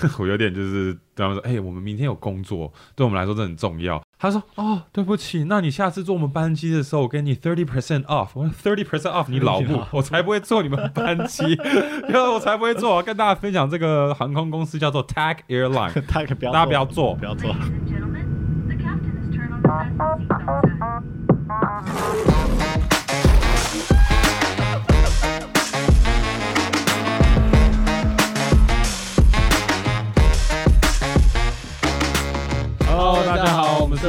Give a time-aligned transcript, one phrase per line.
[0.18, 4.02] 我有点就是跟他们说，哎、我们明天有工作，对我们来说这很重要。
[4.18, 8.30] 他说，哦，对不起，那你下次坐我们班机的时候，我给你 thirty percent off。
[8.34, 11.44] 我说 thirty percent off，你老母， 我才不会坐你们班机，
[12.08, 12.90] 因为我才不会坐。
[12.90, 17.16] 我要跟大家分享这个航空公司叫做 TAG Airline，大家不要大家不要坐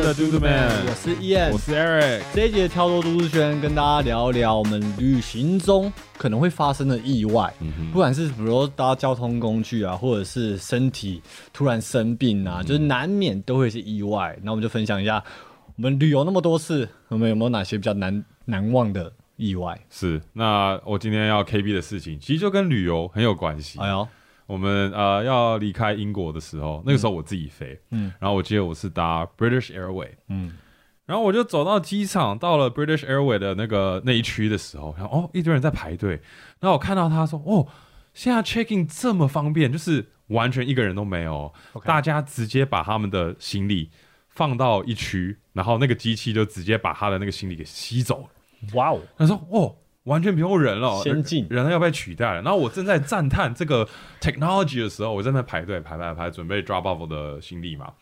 [0.09, 2.23] 好，我们是 Ian，我是 Eric。
[2.33, 11.21] 这一节跳脱都市圈，跟大家聊聊我们旅行中可能会发生的意外，嗯不管是比如搭交通工具啊，或者是身体
[11.53, 14.35] 突然生病嗯啊，就是难免都会是意外。
[14.41, 15.23] 那我们就分享一下，
[15.75, 19.79] 我们旅游那么多次，我们有没有哪些比较难难忘的意外？
[19.91, 23.77] 是，那我今天要 KB 的事情，其实就跟旅游很有关系。
[23.77, 24.07] 哎呦，
[24.49, 28.11] 我们呃要离开英国的时候，那个时候我自己飞，嗯。
[28.19, 30.57] 然后我记得我是搭 British Airway，嗯，
[31.05, 36.19] 然后我就走到机场，到了 British Airway 的那个那一区的时候，然后哦一堆人在排队，
[36.59, 37.67] 然后我看到他说哦，
[38.15, 41.53] 现在 checking 这么方便，就是完全一个人都没有
[41.85, 43.91] 大家直接把他们的行李
[44.29, 48.29] 放到一区，然后那个机器就直接把他的那个行李给吸走了。
[48.73, 49.75] 哇哦，他说：“哦，
[50.09, 53.87] 完全不用人了，先进人人要被取代了。”然后我正在赞叹这个
[54.19, 57.93] technology 的时候，我正在排队排排排，准备 drop off 的行李嘛。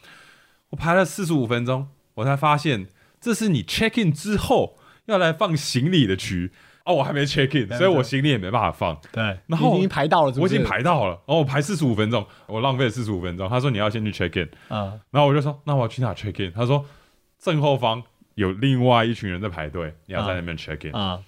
[0.70, 2.88] 我排了四十五分钟，我才发现
[3.20, 6.52] 这是你 check in 之后要来放行李的区。
[6.86, 8.98] 哦，我还没 check in，所以我行李也没办法放。
[9.12, 13.50] 对，然后我已经排到了是是，我已经排到了，然后我排四十五分钟，我浪费了四十五分钟。
[13.50, 16.54] 他说你要先去 check in，啊，然后我就说那我要去哪 check in？
[16.54, 16.86] 他说
[17.38, 18.02] 正后方
[18.36, 20.94] 有另外一群人在排队，你要在那边 check in。
[20.94, 21.20] 啊，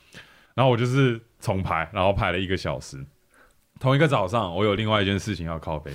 [0.60, 3.06] 然后我就是重排，然后排了一个小时。
[3.80, 5.90] 同一个早上，我有另外一件事情要靠背。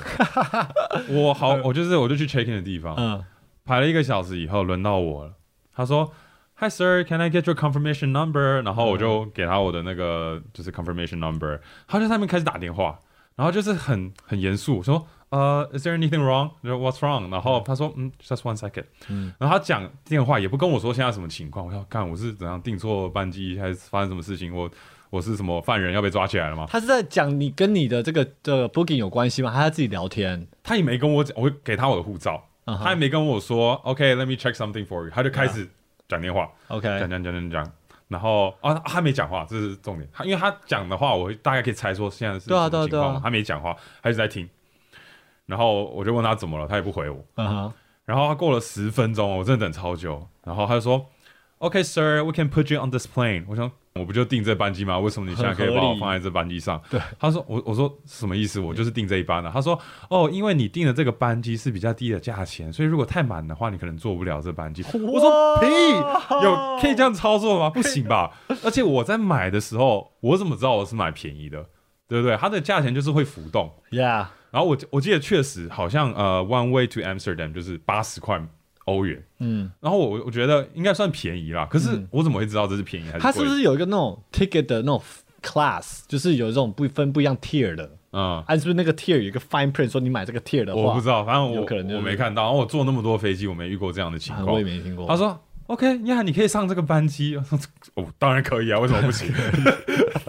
[1.11, 3.23] 我好，我就是我就去 check in 的地方，嗯，
[3.67, 5.35] 排了一个小时以后，轮到我了。
[5.77, 6.11] 他说
[6.57, 11.61] ：“Hi sir, can I get your confirmation number？” 然后我就给他我的那个就是 confirmation number。
[11.87, 12.99] 他就在那边开始打电话，
[13.37, 16.51] 然后就是很很严肃说：“呃、i s there anything wrong?
[16.63, 24.55] What's wrong？” 然后他说：“嗯，just one second。”嗯然后他讲电话也不跟我说现在什么情况，我要看我是怎样订错班机，还是发生什么事情？
[24.55, 24.71] 我
[25.11, 26.67] 我是什么犯人要被抓起来了吗？
[26.69, 29.51] 他是在讲你跟你的这个这个 booking 有关系吗？
[29.51, 30.47] 还是自己聊天？
[30.63, 35.69] 他也没跟我讲，我给他我的护照他也没跟我说 OK，let、me check something for you，他就开始
[36.09, 36.51] 讲电话。
[36.69, 37.73] OK，讲讲讲讲讲，
[38.09, 40.09] 然后啊，他没讲话，这是重点。
[40.13, 44.49] 他因为他讲的话，我会大概可以猜说现在是情况嘛对啊对啊他没讲话，他一直在听。
[45.47, 47.25] 然后我就问他怎么了，他也不回我。
[47.37, 47.73] 嗯哼，
[48.05, 50.27] 然后他过了十分钟，我真的等超久。
[50.45, 51.07] 然后他就说
[51.59, 54.99] ：“OK, sir, we can put you on this plane。”我想我不就订这班机吗？
[54.99, 56.81] 为什么你现在可以把我放在这班机上？
[56.91, 58.59] 对，他说我我说什么意思？
[58.59, 59.79] 我就是订这一班的、他说
[60.11, 64.83] 哦，因为你订的这个班机是比较低的价钱，所以如果太满的话，你可能坐不了这班机。
[64.95, 65.67] 我说屁，
[66.43, 67.71] 有可以这样操作吗？
[67.71, 68.33] 不行吧？
[68.65, 71.65] 而且我在买的时候，我怎么知道我是买便宜的？
[72.09, 72.37] 对不对？
[72.37, 73.73] 它的价钱就是会浮动。
[73.91, 78.41] ，Yeah，然后我我记得确实好像呃，one way to Amsterdam 就是八十块
[78.85, 79.21] 欧元。
[79.41, 83.21] 嗯，然后我我觉得应该算便宜啦，可是我怎么会知道这是便宜还是贵？
[83.21, 85.03] 他是不是有一个那种 ticket 的那种
[85.43, 87.91] class，就是有这种不分不一样 tier 的？
[88.13, 92.43] 嗯，啊，是不是那个 tier 有一个 fine print 说你买这个 tier 的话，我不知道，反正我有可能就是我没看到。
[92.45, 94.65] 然后我坐那么多飞机，我没遇过这样的情啊，况我也。
[94.65, 95.05] 没听过。
[95.09, 97.37] 他说 OK，呀，你可以上这个班机。
[97.95, 99.33] 哦，当然可以啊，为什么不行？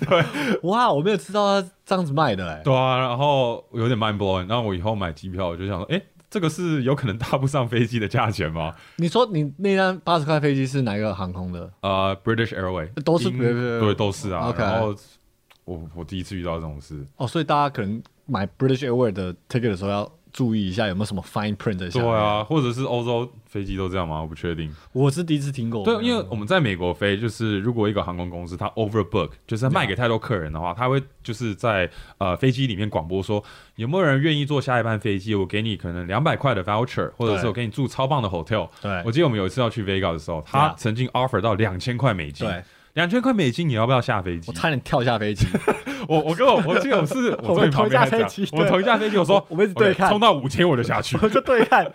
[0.64, 2.62] 哇，我没有知道他这样子卖的哎。
[2.64, 4.48] 对啊，然后我有点 mind blowing。
[4.48, 8.74] 然后我以后买机票，我就想说，哎，这个是有可能搭不上飞机的价钱吗？
[8.98, 11.72] 你说你那张八十块飞机是哪个航空的？
[11.82, 14.54] 呃，British Airway 都是对，都是啊。
[14.58, 14.96] 然后
[15.64, 17.06] 我我第一次遇到这种事。
[17.18, 22.09] 哦，所以大家可能买 British Airways 的 ticket 的时候要注意一下有没有什么 fine print 在下面。
[22.09, 24.19] 对啊，，或者是欧洲飞机都这样吗？
[24.19, 24.69] 我不确定。
[24.91, 25.85] 我是第一次听过。
[25.85, 33.41] 对，因为我们在美国飞，就是如果一个航空公司它 overbook，就是卖给太多客人的话，它会就是在呃飞机里面广播说
[33.78, 38.70] 有没有人愿意坐下一班飞机，我给你可能两百块的 voucher，或者是我给你住超棒的 hotel。
[38.81, 42.46] 对我记得我们有一次要去 Vegas 的时候，他曾经 offer 到两千块美金。
[42.46, 42.61] 对，
[42.96, 44.53] 两千块美金，你要不要下飞机我？
[44.53, 45.46] 差点跳下飞机。
[46.08, 51.18] 我我跟我我记得我是 我坐你旁边还我们同一架飞机讲我们同一架飞机，我说我们一直对看冲到五千我就下去。
[51.22, 51.86] 我就对看，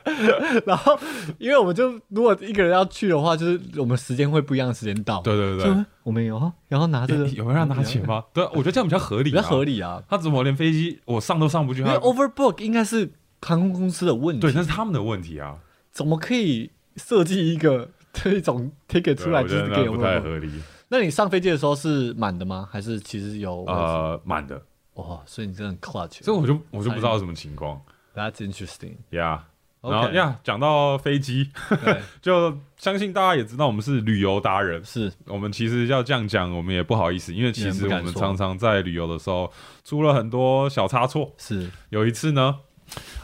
[0.67, 0.99] 然后
[1.39, 5.23] 因为我们就如果一个人要去的话，就是我们时间会不一样的时间到。
[5.23, 8.25] 对对对对，我们有，然后拿这个有人要拿钱吗？
[8.35, 9.81] 对，我觉得这样比较合理、比较合理。
[9.81, 11.81] 啊，他怎么连飞机我上都上不去？
[11.81, 13.11] 因为 overbook 应该是
[13.41, 15.55] 航空公司的问题，对，那是他们的问题啊，
[15.91, 20.51] 怎么可以设计一个这种 ticket 出来对就是给我们不太合理。
[20.93, 22.69] 那你上飞机的时候是满的吗？
[22.71, 23.65] 还是其实有？
[23.67, 24.61] 呃，满的，
[24.95, 26.25] 哇，所以你真的很 clutch。
[26.25, 27.81] 所以我就我就不知道什么情况。
[28.15, 28.97] That's interesting。
[29.13, 29.39] Yeah.
[29.83, 31.49] 然后呀，讲到飞机，
[32.21, 34.85] 就相信大家也知道我们是旅游达人。
[34.85, 39.51] 是我们其实要这样讲，我们也不好意思，因为其实我们常常在旅游的时候
[39.85, 41.33] 出了很多小差错。
[41.39, 42.59] 是，有一次呢，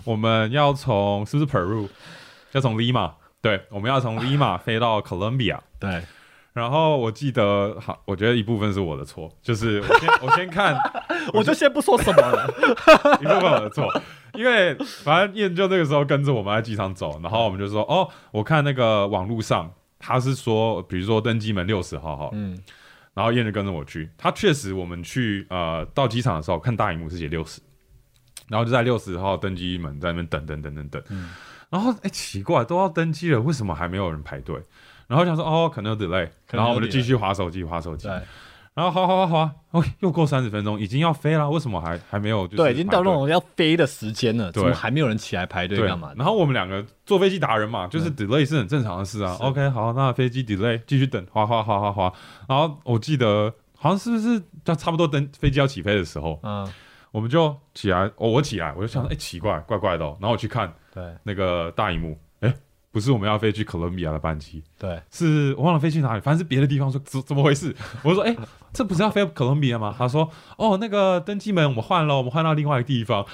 [0.04, 1.88] 我们要从是不是 Peru，
[2.52, 3.12] 要从 Lima，
[3.42, 5.58] 对，我们要从 Lima 飞到 Colombia。
[5.78, 6.02] 对，
[6.56, 10.74] 然后我记得，好，我觉得一部分是我的错，就是 我先我先看
[11.34, 12.48] 我就先不说什么了。
[13.20, 13.92] 一部分我的错，
[14.32, 14.74] 因为
[15.04, 22.58] 反正燕就那个时候跟着我们在机场走，然后我们就说，哦，我看那个网络上他是说，比如说登机门六十号哈，嗯，
[23.12, 27.60] 然后燕就跟着我去，他确实我们去呃到机场的时候看大荧幕是写六十，
[28.48, 31.32] 然后就在六十号登机门在那边等等等等等，嗯
[31.68, 34.58] 然后哎奇怪都要登机了，为什么还没有人排队？
[35.06, 38.08] 然后想说哦可能有 delay，然后我们就继续划手机划手机。
[38.08, 38.20] 对，，
[38.74, 45.88] 然后滑滑滑滑，哦又过三十分钟，已经要飞了，为什么还还没有就是对，已经到那种要飞的时间了，怎么还没有人起来排队对。
[45.88, 46.12] 干嘛？
[46.16, 49.36] 然后我们两个坐飞机达人嘛，就是 delay 是很正常的事啊。
[49.40, 52.12] OK，好，那飞机 delay 继续等，滑滑滑滑滑。
[52.48, 56.68] 然后我记得好像是不是要差不多等飞机要起飞的时候，嗯，
[57.12, 60.16] 我们就起来，哦，我起来，我就想说，哎、奇怪，怪怪的、哦。
[60.20, 61.02] 然后我去看对。
[61.22, 62.25] 那个大荧幕，哎、
[62.96, 66.90] 不是我们要飞去哥伦比亚的班机，对，是我忘了飞去哪里，反正是别的地方。
[66.90, 67.76] 说怎怎么回事？
[68.02, 68.34] 我说，哎、
[68.72, 69.94] 这不是要飞哥伦比亚吗？
[69.98, 73.26] 他说，哦，那个登机门我们换了，我们换到另外一个地方。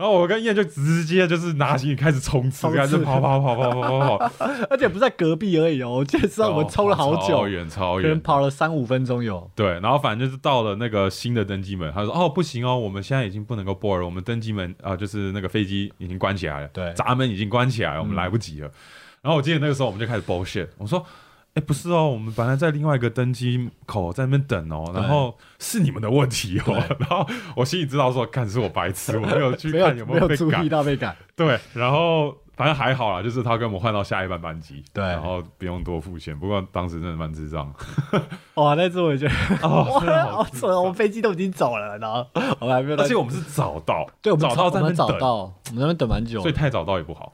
[0.00, 4.32] 然后我跟燕就直接就是拿行李开始冲刺，开始跑跑跑跑跑跑跑，
[4.70, 8.20] 而且不是在隔壁而已哦，我记得知道我们冲了好久超，远超可能远。
[8.22, 9.50] 跑了三五分钟有。
[9.54, 18.70] 对，然后反正就是到了那个新的登机门，他说哦不行哦，我们现在已经不能够 board 了，我们登机门啊、呃就是那个飞机已经关起来了，对闸门已经关起来了，我们来不及了。
[19.20, 21.04] 然后我记得那个时候我们就开始 bullshit，我说。
[21.54, 26.80] 哎，不是哦，我们本来在另外一个登机口在那边等哦，然后是你们的问题哦。
[27.00, 27.26] 然后
[27.56, 30.68] 我心里知道说，看是我白痴，我没有去看有没有注意。
[30.68, 36.38] 到被赶，对，然后反正还好啦，就是他跟我们换到下一班班机，对然后不用多付钱。
[36.38, 37.74] 不过当时真的蛮智障，
[38.54, 42.24] 哇，那次我也觉得哦，好好蠢哦，我飞机都已经走了，然后
[42.60, 47.32] 我们还没有到，而且我们是早到，对，我们早到在我们那边到，我们那边等蛮久，所以太早到也不好。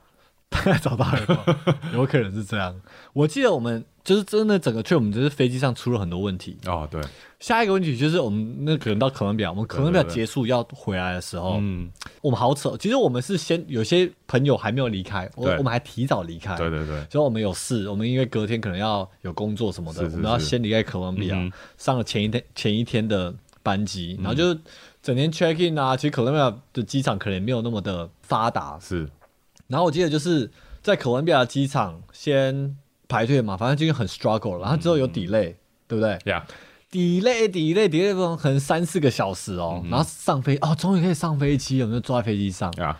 [0.49, 1.55] 太早到也不好，
[1.93, 2.75] 有可能是这样。
[3.13, 6.57] 我记得我们就是真的整个去，我们就是飞机上出了很多问题。
[6.65, 7.03] 哦，对，
[7.41, 12.77] 下一个问题就是我们那可能到哥伦比亚，我们哥伦比亚对对对结束要回来的时候，嗯，我们好扯。
[12.79, 16.57] 其实我们是先有些朋友还没有离开，我我们还提早离开。
[16.57, 24.57] 对对对，所以我们有事，我们因为隔天可能要有工作什么的，是是我们要先离开哥伦比亚，嗯上了前一天前一天的班机，然后就
[25.03, 25.97] 整天 check in 啊。
[25.97, 29.09] 其实哥伦比亚的机场可能也没有那么的发达，是，
[29.67, 30.49] 然后我记得就是
[30.81, 32.77] 在哥伦比亚机场先
[33.09, 35.55] 排队嘛，反正就很 struggle，然后之后有 delay，、
[35.87, 36.19] 对不对？
[36.25, 36.45] 呀
[36.91, 42.97] ，？delay delay delay 可能三四个小时哦，然后上飞哦，终于可以上飞机了，我们就坐在飞机上，呀，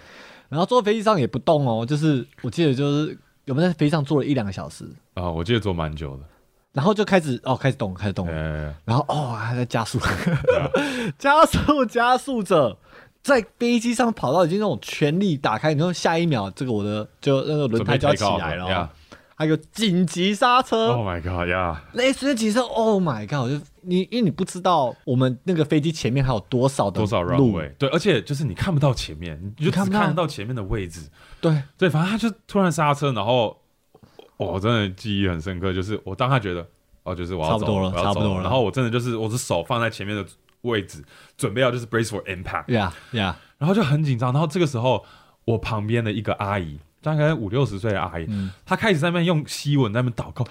[0.49, 6.23] 然后坐在飞机上也不动哦，就是我记得就是我们在飞机上坐了一两个小时，啊，我记得坐蛮久的，
[6.73, 8.27] 然后就开始哦开始动开始动
[8.85, 10.71] 然后哦还在加速，啊
[11.19, 12.79] 加速加速着。
[13.23, 18.89] 在飞机上跑到已经那种全力打开，你说下一秒这个我的就那个轮胎就要起来了
[19.39, 23.41] 还有紧急刹车，，Oh my God，呀，那瞬间紧急刹车，Oh my god！
[23.41, 27.71] 我就你因为你不知道我们那个飞机前面还有多少的多少路 runway？
[27.75, 31.09] 对，而且就是你看不到前面，你就只看不看得到前面的位置。
[31.39, 33.55] 对，对，反正他就突然刹车，然后
[34.39, 36.67] 我真的记忆很深刻，就是我当他觉得
[37.03, 40.25] 哦，就是我要差不多了差不多了然后我真的就是我的手放在前面的
[40.63, 41.05] 位置，
[41.37, 44.33] 准备要就是 brace for impact，yeah yeah，，然后就很紧张。
[44.33, 45.05] 然后这个时候，
[45.45, 50.45] 我旁边的一个阿姨，大概五六十岁的阿姨，嗯她开始在那边用西文在那边祷告，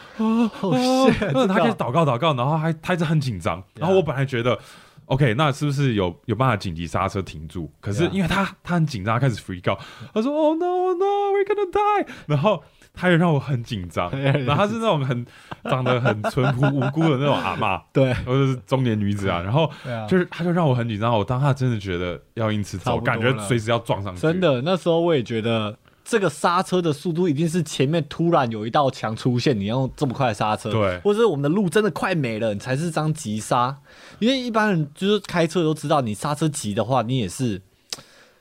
[0.49, 3.61] 好啊 shit，嗯她开始祷告祷告，然后还她一直很紧张。
[3.75, 4.57] 然后我本来觉得。
[5.07, 7.69] OK，那是不是有有办法紧急刹车停住？
[7.79, 9.77] 可是因为他他很紧张，他开始 freak out，
[10.11, 14.09] 他说：“Oh no, oh no, we're gonna die。”然后她也让我很紧张。
[14.19, 15.23] 然后她是那种很
[15.65, 19.39] 长得很淳朴无辜的那种阿嬷， 对，或者是中年女子啊。
[19.43, 19.69] 然后
[20.09, 24.21] 就是她就让我很紧张，我当下真的觉得要因此走，感觉随时要撞上去。
[24.21, 30.99] 真的，那时候我也觉得这个刹车的速度一定是前面突然有一道墙出现，你要用这么快刹车，对。
[30.99, 33.75] 或者是我们的路真的快没了，你才是张急刹。
[34.19, 37.59] 因为一般人就是开车都知道，你刹车急的话，你也是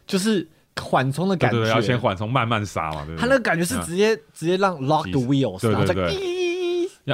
[0.07, 0.47] 就是
[0.79, 3.17] 缓冲的感觉，对对对，要先缓冲，慢慢刹嘛，对不对？
[3.17, 5.95] 他那个感觉是直接、直接让 lock the 急 wheels，对然后再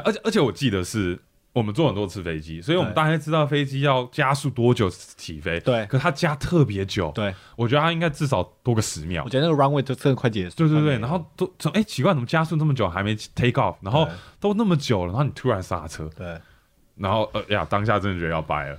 [0.02, 1.18] 而且而且我记得是
[1.52, 5.58] 我们坐很多次飞机，所以我们大概知道飞机要加速多久起飞。
[5.60, 7.10] 对可它加特别久。
[7.12, 9.28] 对，我觉得它应该至少多个十秒我。
[9.28, 10.56] 觉得那个 runway 就真的快结束。
[10.56, 13.74] 对对对，然后都从哎奇怪，怎么加速这么久还没 take off？
[13.80, 16.38] 然后都那么久了，然后你突然刹车，对
[16.94, 18.78] 然后呃呀，当下真的觉得要掰了。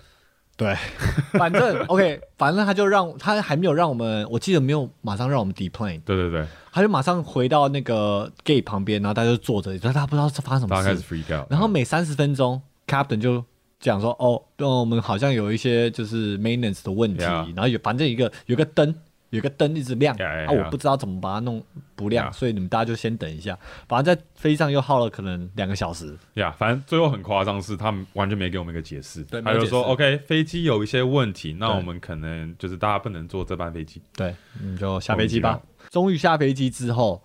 [0.62, 0.76] 对，
[1.40, 11.16] 反正 OK，反正他就让他还没有让我们，我记得没有马上让我们 deplane，对对对，他就马上回到那个 gate 旁边，然后大家就坐着，但他不知道发生什大家开始么事。
[11.16, 13.44] freak out，然后每三十分钟，captain 就
[13.80, 18.94] 讲说，哦，对，我们好像有一些就是 maintenance 的问题 Yeah 然后有反正一个有个灯。
[19.32, 21.64] 有个灯一直亮 Yeah, yeah, 啊我不知道怎么把它弄
[21.96, 23.58] 不亮所以你们大家就先等一下。
[23.88, 34.02] 反正在飞机上又耗了可能两个小时，呀反正最后很夸张，是他们完全没给我们一个解释，他就说 OK，飞机有一些问题，那我们可能就是大家不能坐这班飞机。
[34.16, 35.60] 对，你就下飞机吧。
[35.90, 36.12] 终。
[36.12, 37.24] 于下飞机之后，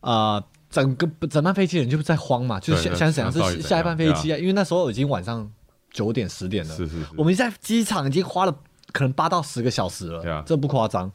[0.00, 5.50] 呃，整个整班飞机人就在慌嘛，就是想想是下一班飞机啊，因为那时候已经晚上
[5.90, 8.56] 九点十点了，是是是，我们在机场已经花了
[8.92, 11.10] 可能八到十个小时了，这不夸张。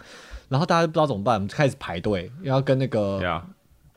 [0.50, 3.46] 然后大家不知道怎么办，我们就开始排队，要跟那个呀，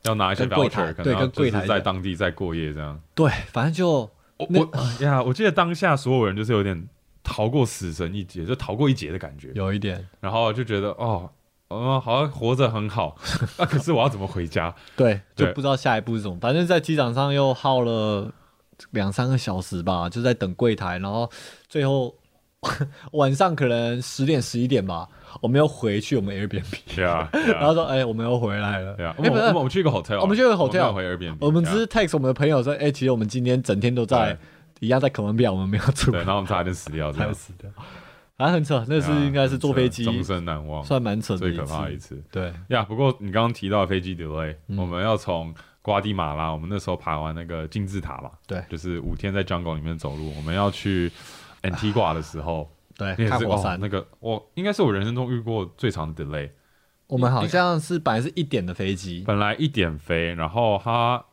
[0.04, 3.00] 要拿一些柜台对跟柜台在当地再过夜这样。
[3.14, 4.10] 对，反正就
[4.48, 6.88] 那我我呀，我记得当下所有人就是有点
[7.22, 11.30] 逃过死神一劫，就逃过一劫的感觉，有一点然后就觉得哦。
[11.68, 13.14] 哦，好像活着很好，
[13.58, 14.74] 那、 可是我要怎么回家？
[14.96, 16.34] 对，就不知道下一步是什么。
[16.40, 18.32] 反正在机场上又耗了
[18.92, 21.30] 两三个小时吧，就在等柜台，然后
[21.68, 22.14] 最后
[23.12, 25.08] 晚上可能十点十一点吧，
[25.40, 28.94] 我们要回去我们 Airbnb，对啊， 然后说哎、我们又回来了。
[28.94, 34.36] 对啊，我们我们我们去一个 hotel，啊我们去一个 hotel 回 Airbnb，我们只是 text 我们的朋友说，哎、其实我们今天整天都在
[34.80, 37.28] 一样在哥伦比亚，我们没有出对，然后我们差点死掉，这样。
[37.28, 37.70] 才死掉，
[38.36, 42.20] 反正很扯，那是应该是坐飞机终身难忘，算蛮扯的最可怕的一次。
[42.30, 48.62] 对，呀不过你刚刚提到飞机 delay，、我嗯们要从瓜地马拉，我们那时候爬完那个金字塔嘛，对。
[48.68, 51.10] 就是五天在 jungle 里面走路，我们要去
[51.70, 53.78] Antigua 的时候，对，看火山。
[53.80, 56.50] 那个我应该是我人生中遇过最长的 delay。
[57.06, 61.24] 我们好像是本来是一点的飞机，本来一点飞，然后他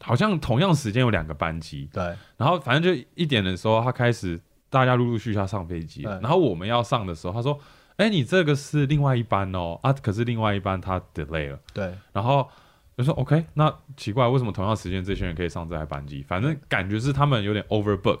[0.00, 2.02] 好像同样时间有两个班机，对
[2.38, 4.40] 然后反正就一点的时候，他开始
[4.70, 7.58] 大家陆陆续续要上飞机，对然后我们要上的时候，他说
[7.98, 11.58] ：“哎、你这个是另外一班哦，啊，可是另外一班他 delay 了。
[11.74, 12.48] 对”然后
[12.96, 16.22] 就说：“OK，那奇怪，为什么同样时间这些人可以上这台班机？
[16.22, 18.20] 反正感觉是他们有点 overbook，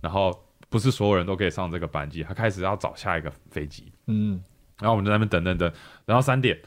[0.00, 0.30] 然后
[0.74, 4.42] 不是所有人都可以上这个班机，他开始要找下一个飞机，嗯，
[4.80, 5.72] 然后我们在那边等等等，
[6.04, 6.58] 然后三点。”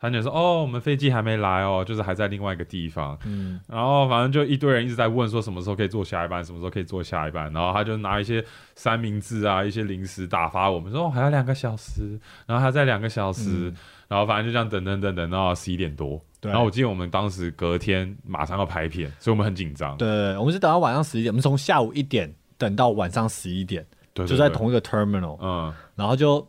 [0.00, 3.18] 三点说哦，我们飞机还没来哦，就是还在另外一个地方。
[3.24, 7.50] 嗯，然后反正就一堆人一直在问说什么时候可以坐下一班，什么时候可以坐下一班。
[7.54, 8.44] 然后他就拿一些
[8.74, 16.20] 三明治啊，一些零食打发我们，说、哦、还要两个小时，然后还在两个小时，嗯然后反正就这样等等等等到十一点多。
[16.38, 19.96] 对然后我记得我们当时隔天马上要拍片，所以我们很紧张。
[19.96, 25.72] 对，我们是等到晚上十一点，我们从下午一点等到晚上十一点，对对对就在同一个 terminal，嗯。
[25.94, 26.46] 然后就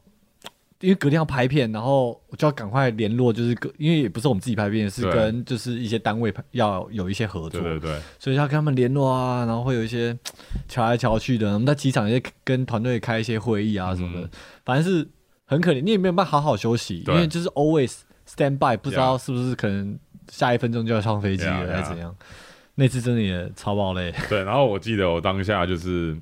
[0.81, 10.17] 因为隔天要拍片，然后我就要赶快联络，就是跟因为也不是我们自己拍片，是跟就是一些单位要有一些合作，对对对，所以要跟他们联络啊，然后会有一些 嘖
[10.67, 11.53] 瞧来瞧去的。
[11.53, 14.29] 我们在机场也跟团队开一些会议啊什么的，嗯。
[14.63, 15.07] 反正是
[15.45, 19.97] 很可怜，你也没有办法好好休息，因为就是 always stand by，不知道是不是可能
[20.29, 22.15] 下一分钟就要上飞机了还是怎样。
[22.75, 26.15] 那次真的也超爆累，对，然后我记得我当下就是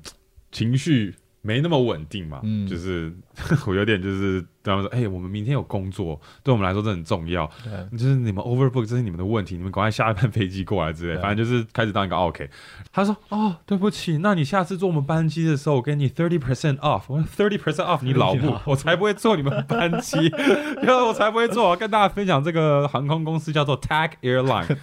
[0.52, 2.66] 情绪没那么稳定嘛，嗯。
[2.66, 3.14] 就是
[3.68, 7.98] 我有点就是对他们说，哎、我们明天有工作，对我们来说这很重要，对。
[7.98, 12.50] 就是你们 overbook 这是你们的问题，你们赶快下一班飞机过来之类，反正就是开始当一个 OK。
[12.92, 20.18] 他说，哦，对不起，那你下次坐我们班机的时候，我给你 thirty percent off，我说 thirty percent off，你老 母，我才不会坐你们班机，
[20.82, 21.66] 因为我才不会坐。
[21.66, 24.76] 我要跟大家分享这个航空公司叫做 TAG Airline，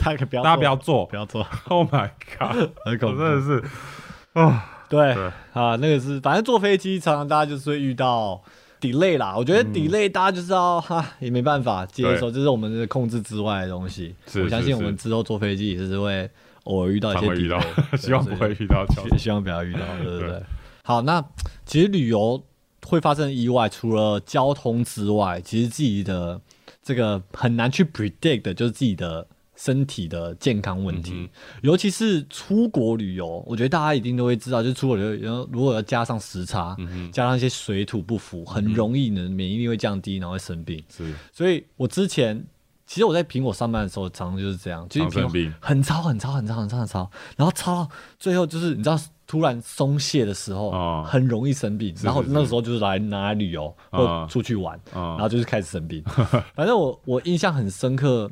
[0.43, 1.07] 大家不要坐。
[1.07, 3.65] 不要做，，Oh my god，我真的是，
[4.35, 4.65] 啊。
[4.67, 5.13] 对对
[5.55, 8.43] 啊，那个是反正坐飞机常常大家就是会遇到
[8.81, 14.15] delay 啦，我觉得 delay 大家就知道哈也没办法接受，这是我们的控制之外的东西。
[14.35, 16.29] 我相信我们之后坐飞机也是会
[16.65, 17.35] 偶尔遇到一些
[17.97, 20.05] 希望不会遇到希 希望不要遇到，对。
[20.05, 20.43] 对对对。
[20.83, 21.25] 好，那
[21.65, 22.43] 其实旅游
[22.87, 26.41] 会发生意外，除了交通之外，其实自己的
[26.83, 29.27] 这个很难去 predict 的，就是自己的
[29.61, 31.29] 身体的健康问题，嗯
[31.61, 40.83] 尤其是出国旅游，我觉得大家一定都会知道，就是出国旅游，然后如果要加上时差，嗯加上一些水土不服，很容易呢免疫力会降低，然后会生病。
[40.89, 41.13] 是。
[41.31, 42.43] 所以我之前
[42.87, 45.55] 其实我在苹果上班的时候，常常就是这样，就是苹果常生病。
[45.61, 51.95] 很超很超很超很超很超，然后超到最后就是你知道突然松懈的时候，哦很容易生病。
[52.03, 54.27] 然后那个时候就是来拿来旅游或啊。
[54.27, 55.11] 出去玩，啊。
[55.11, 56.03] 然后就是开始生病。
[56.57, 58.31] 反正我我印象很深刻，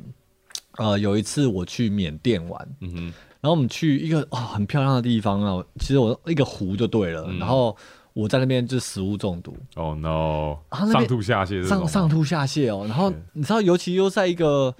[0.79, 3.03] 呃，有一次我去缅甸玩，嗯哼，
[3.41, 7.75] 然后我们去一个啊、很漂亮的地方啊，其实我一个湖就对了，嗯然后
[8.13, 10.57] 我在那边就食物中毒，Oh no，
[10.91, 12.85] 上吐下泻上上吐下泻哦。
[12.87, 14.73] 然后你知道，尤其又在一个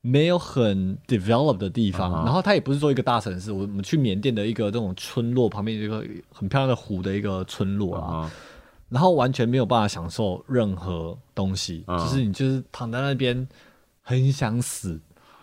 [0.00, 8.16] 没有很 develop 的地方，然后它也不是说一个大城市，我们去缅甸的一个这种村落旁边有一个很漂亮的湖的一个村落啊。
[8.16, 8.30] 啊，
[8.88, 13.46] 然后完全没有办法享受任何东西，嗯就是你就是躺在那边
[14.02, 14.98] 很想死，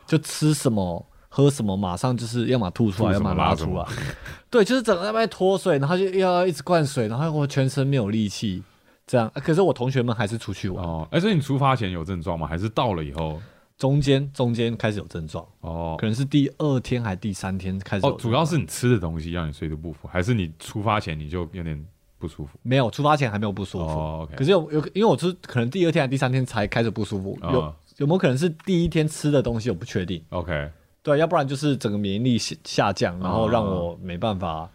[0.07, 3.85] 就吃什么喝什么，马上就是要么吐出来，要么么拉出来。
[4.49, 8.63] 对，就是整个在那边脱水，然后就要一直灌水，然后我全身没有力气，
[9.05, 9.27] 这样。
[9.33, 12.47] 啊可是我同学们还是出去玩，哦，哎，所以你出发前有症状吗？
[12.47, 13.39] 还是到了以后？
[13.77, 21.85] 中间中间开始有症状，哦可能是第二天还第三天开始哦，主要是你吃的东西让你睡得不服，还是你出发前你就有点
[22.17, 22.57] 不舒服？
[22.63, 30.69] 没有出发前还没有不舒服，哦，OK 可是有有因为我是可能第二天还第三天才开始不舒服，哦有没有可能是第一天吃的东西我不确定，OK，
[31.01, 34.69] 对，要不然就是整个免疫力下下降，然后让哦我没办法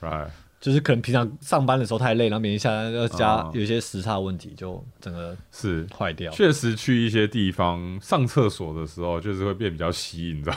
[0.00, 0.28] ，right，
[0.64, 5.86] 就是可能平常上班的时候太累，然后每天下班，要加哦有一些时差问题，就整个是。
[5.94, 6.32] 坏掉。
[6.32, 10.56] 确实去一些地方上厕所的时候，就是会变比较稀，你知道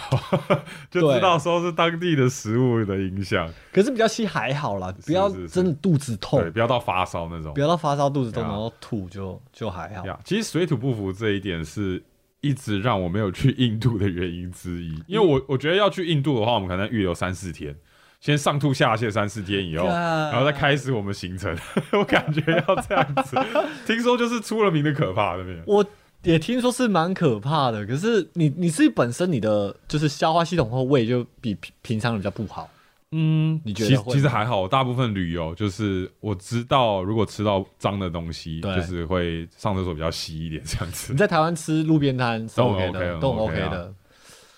[0.49, 0.61] 吗？
[0.89, 7.59] 就知道说是当地的食物的影响，可是比较稀还好啦，不要真的肚子痛对，，不要到发烧那种不。
[7.59, 10.05] 要到发烧肚子痛，呀然后吐就就还好。
[10.05, 12.01] 呀，其实水土不服这一点是
[12.39, 17.75] 一直让我没有去印度的原因之一，因为我我觉得要去印度的话，我们可能预留三四天，
[18.19, 21.55] 先上吐下泻三四天以后，然后再开始我们行程。
[21.93, 23.37] 我感觉要这样子，
[23.85, 25.61] 听说就是出了名的可怕那边。
[25.65, 25.85] 我
[26.23, 32.69] 也听说是蛮可怕的，可是你你自己本身你的就是消化系统或胃就比平平常人比较不好，
[33.11, 41.17] 嗯，你觉得其实会其实还好，我大部分旅游就是我知道，如果吃到脏的东西，就是会上厕所比较稀一点这样子你。
[41.17, 43.93] 在台湾吃路边摊是都 OK 的，都 OK 的。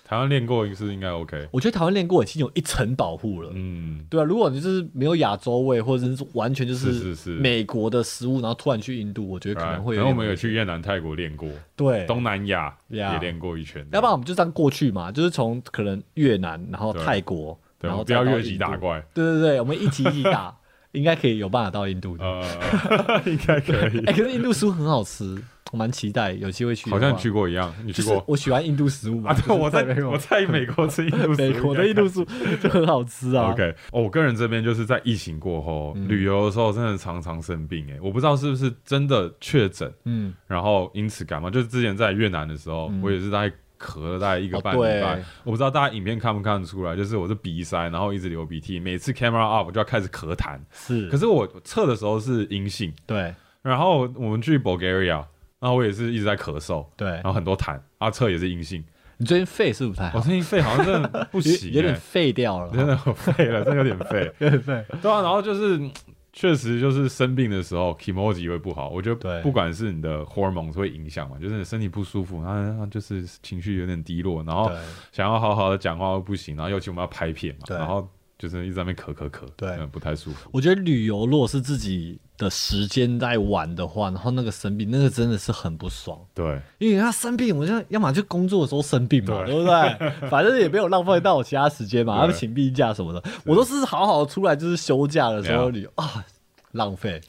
[0.10, 1.48] 台湾练过一次应该 OK。
[1.52, 3.52] 我觉得台湾练过已经有一层保护了。
[3.54, 13.86] 嗯，对啊，如果你就是没有亚洲味，或者是完全就是美国的食物，然后突然去印度，我觉得可能会有然后我们有去越南、泰国练过，对，东南亚也练过一圈。
[13.92, 19.00] 要不然我们就这样过去嘛，就是从可能越南，然后泰国，然后不要越级打怪。
[19.14, 20.58] 对对对，我们一级一级打，
[20.92, 22.24] 应该可以有办法到印度的。
[22.26, 24.14] 呃， 应该可以哎、。
[24.14, 25.38] 可是印度食物很好吃，
[25.72, 26.90] 我蛮期待有机会去。
[26.90, 29.32] 好像你去过一样，你去就是过我喜欢印度食物嘛。
[29.32, 29.34] 啊？
[29.46, 32.26] 对，我在美国我在 美国吃印度食物美国的印度食物
[32.62, 33.52] 就很好吃啊。
[33.52, 41.50] OK，哦，我个人这边就是在疫情过后、嗯旅游的时候，真的常常生病哎，我不知道是不是真的确诊，嗯，然后因此感冒。
[41.50, 51.08] 就是之前在越南的时候，嗯我也是大概咳了大概一个哦半礼拜，对我不知道大家影片看不看得出来，就是我是鼻塞，然后一直流鼻涕，每次 camera up 我就要开始咳痰，是。
[51.10, 55.24] 可是我测的时候是阴性，对然后我们去 Bulgaria，
[55.60, 58.84] 然后我也是一直在咳嗽，对然，后很多痰，啊测也是阴性，
[59.18, 60.18] 你最近肺是不是不太好？
[60.20, 64.32] 我最近肺好像真的不有行、有点欸，废掉了，真的我废了，真的有点废。
[64.40, 64.86] 有点废。
[65.02, 65.92] 对啊，然后就是嗯
[66.32, 74.72] 确实就是生病的时候 emoji 会不好，我觉得不管是你的 hormones 会影响嘛，就是你身体不舒服，然后就是情绪有点低落，然后
[75.12, 79.70] 想要好好的讲话又不行，然后尤其我们要拍片嘛，然后就是一直在那边咳咳咳，对。
[79.72, 80.50] 嗯不太舒服。
[80.54, 86.18] 我觉得旅游如果是自己的时间在玩的话，然后那个生病，那个真的是很不爽。
[86.34, 89.54] 对，因为他生病，我就要么就工作的时候生病嘛，对。
[89.54, 90.30] 对不对？
[90.30, 92.22] 反正也没有浪费到我其他时间嘛， 对。
[92.22, 96.26] 要不请病假什么的，我都是好好出来就是休假的时候旅游啊，
[96.72, 97.22] 浪费。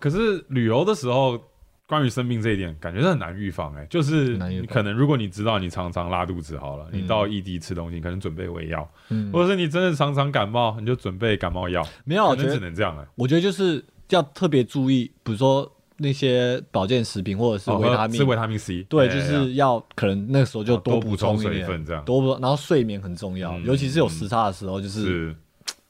[0.00, 1.40] 可是旅游的时候，
[1.86, 18.16] 关于生病这一点，感觉是很难预防哎、就是你可能如果你知道你常常拉肚子好了，你到异地吃东西，你可能准备胃药，嗯，或者是你真的常常感冒，你就准备感冒药，没有，我可能觉得只能这样了、我觉得就是要特别注意，比如说那些保健食品或者是哦维他命。
[18.16, 22.04] 吃，维他命 C，对，就是要可能那个时候就哦多补补充一点水分这样。
[22.04, 25.36] 多补，然后睡眠很重要，嗯尤其是有时差的时候，就是是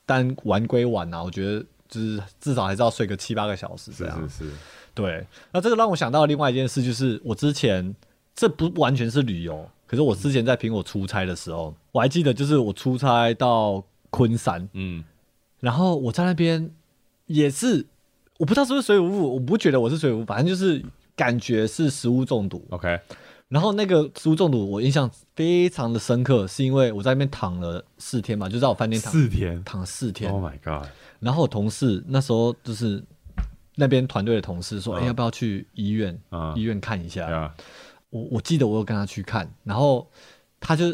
[0.04, 4.28] 但玩归玩啊，我觉得就是至少还是要睡个七八个小时这是样。
[4.28, 4.50] 是是，
[4.94, 7.94] 对，那这个让我想到另外一件事，就是我之前
[8.34, 15.04] 这不完全是旅游，可是我之前在苹果出差的时候，我还记得，就是我出差到昆山，嗯。
[15.60, 16.70] 然后我在那边
[17.26, 17.86] 也是，
[18.40, 20.82] 我不知道是不是水土不服，我不觉得我是水土不服，反正就是
[21.14, 22.66] 感觉是食物中毒。
[22.70, 22.98] ，OK，
[23.48, 29.62] 然后那个食物中毒，我印象非常的深刻，是因为我在那边躺了四天嘛，就在我饭店躺四天？
[29.62, 33.04] 躺了四天，，Oh my God，然后我同事那时候就是
[33.74, 36.18] 那边团队的同事说，哎、嗯要不要去医院？
[36.30, 37.30] 嗯医院看一下。
[37.30, 37.54] 呀，
[38.08, 40.08] 我我记得我有跟他去看，然后
[40.58, 40.86] 他就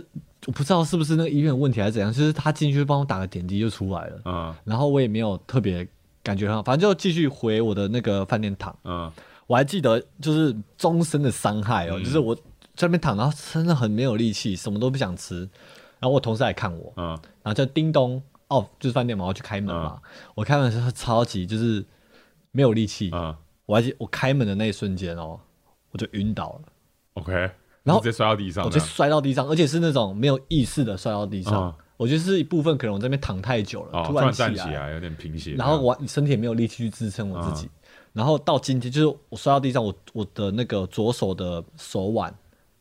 [0.47, 5.87] 我不知道是不是那个医院的问题还是怎样，就是他进去帮我打个点滴就出来了，嗯然后我也没有特别
[6.27, 8.77] 感觉很好，反正就继续回我的那个饭店躺。
[8.83, 9.13] 嗯。
[9.47, 12.03] 我还记得就是终身的伤害哦，嗯。
[12.03, 12.43] 就是我在
[12.83, 15.49] 那边躺，然后真的很没有力气，什么都不想吃。
[16.01, 17.11] 然后我同事来看我，嗯。
[17.45, 20.01] 然后就叮咚，哦，就是饭店嘛，我要去开门嘛。
[20.35, 21.85] 我开门的时候超级就是
[22.51, 23.33] 没有力气，嗯。
[23.67, 25.39] 我还记我开门的那一瞬间哦，
[25.93, 26.63] 我就晕倒了
[27.15, 27.33] ，，OK，
[27.85, 31.55] 然后直接摔到地上我这样，就摔到地上，而且是那种没有意识的摔到地上。
[31.55, 34.93] 嗯我觉得是一部分可能我这边躺太久了，哦，突突然站起来。
[34.93, 37.69] 有点贫血，然后我身体也没有力气去支撑我自己，
[38.13, 42.33] 然后到今天，就是我摔到地上，我我的那个左手的手腕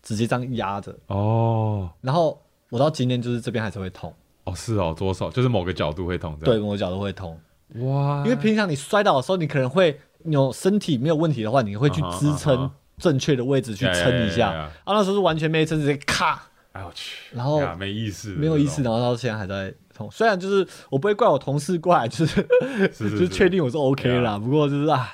[0.04, 1.90] 直接这样压着，哦。
[2.02, 7.40] 然后我到今天就是这边还是会痛，哦是哦，左手就是某个角度会痛，对，某个角度会痛，
[7.76, 16.42] 哇，因为平常你摔倒的时候，你可能会有身体没有问题的话，你会去支撑正确的位置去撑一下，啊，那时候是完全没撑，直接咔。
[16.76, 20.10] 哎我去，然后呀没意思，没有意思，然后到现在还在痛。
[20.12, 22.46] 虽然就是我不会怪我同事过来，就是
[22.94, 24.38] 是 就是确定我是 OK 啦。
[24.38, 25.10] 不过就是啊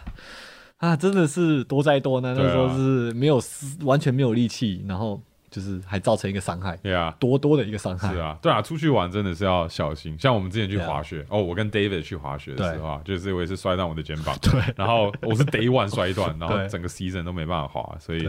[0.77, 2.35] 啊，真的是多灾多难。
[2.35, 5.21] 那时候是没有思完全没有力气，然后
[5.51, 7.15] 就是还造成一个伤害，对啊。
[7.19, 8.11] 多多的一个伤害。
[8.11, 10.17] 是啊，对啊，出去玩真的是要小心。
[10.17, 18.27] 像我们之前去滑雪，哦，我跟 David 去滑雪的时候啊，就是我也是摔断我的肩膀， 对然后我是 Day One 摔断，然后整个 season 都没办法滑，所以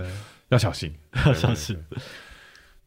[0.51, 1.83] 要小心，要小心。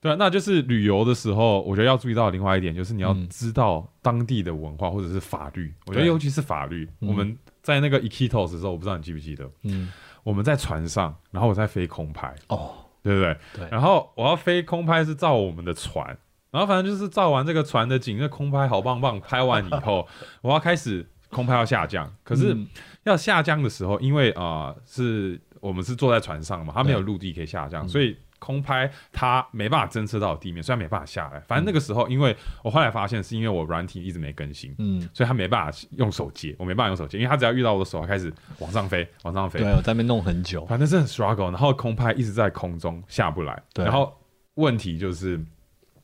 [0.09, 0.15] 对。
[0.17, 5.73] 那就是旅游的时候，我觉得要注意到另外一点，就是你要嗯知道当地的文化或者是法律。
[5.87, 9.91] 我觉得尤其是法律，嗯我们在那个 Iquitos 的时候，我不知道你记不记得，嗯，
[10.23, 13.37] 我们在船上，然后我在飞空拍，哦，对不对？
[13.55, 16.05] 对然后我要飞空拍是照我们的船，
[16.51, 20.07] 然后反正就是照完这个船的景，那空拍好棒棒，拍完以后
[20.41, 22.67] 我要开始空拍要下降，可是嗯
[23.05, 28.15] 要下降的时候，因为啊、呃是我们是坐在船上嘛，它没有陆地可以下降，所以。
[28.45, 31.39] 空拍它没办法侦测到地面，虽然没办法下来。
[31.39, 39.59] 反正那个时候，因为我后来发现是因为我软体一直没更新，嗯，所以它没办法用手接，我没办法用手接，因为它只要遇到我的手，它开始往上飞，往上飞。
[39.59, 40.63] 对，我在那边弄很久。
[40.67, 44.15] 反正是很 struggle，然后空拍一直在空中下不来，对然后
[44.53, 45.43] 问题就是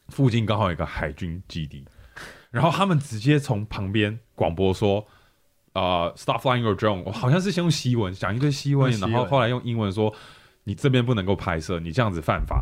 [0.10, 1.86] 附近刚好有一个海军基地，
[2.50, 5.06] 然后他们直接从旁边广播说。
[5.74, 10.14] 呃、s t o p flying your drone，我好像是先用西文讲一堆西文然后后来用英文说
[10.64, 12.62] 你这边不能够拍摄，你这样子犯法。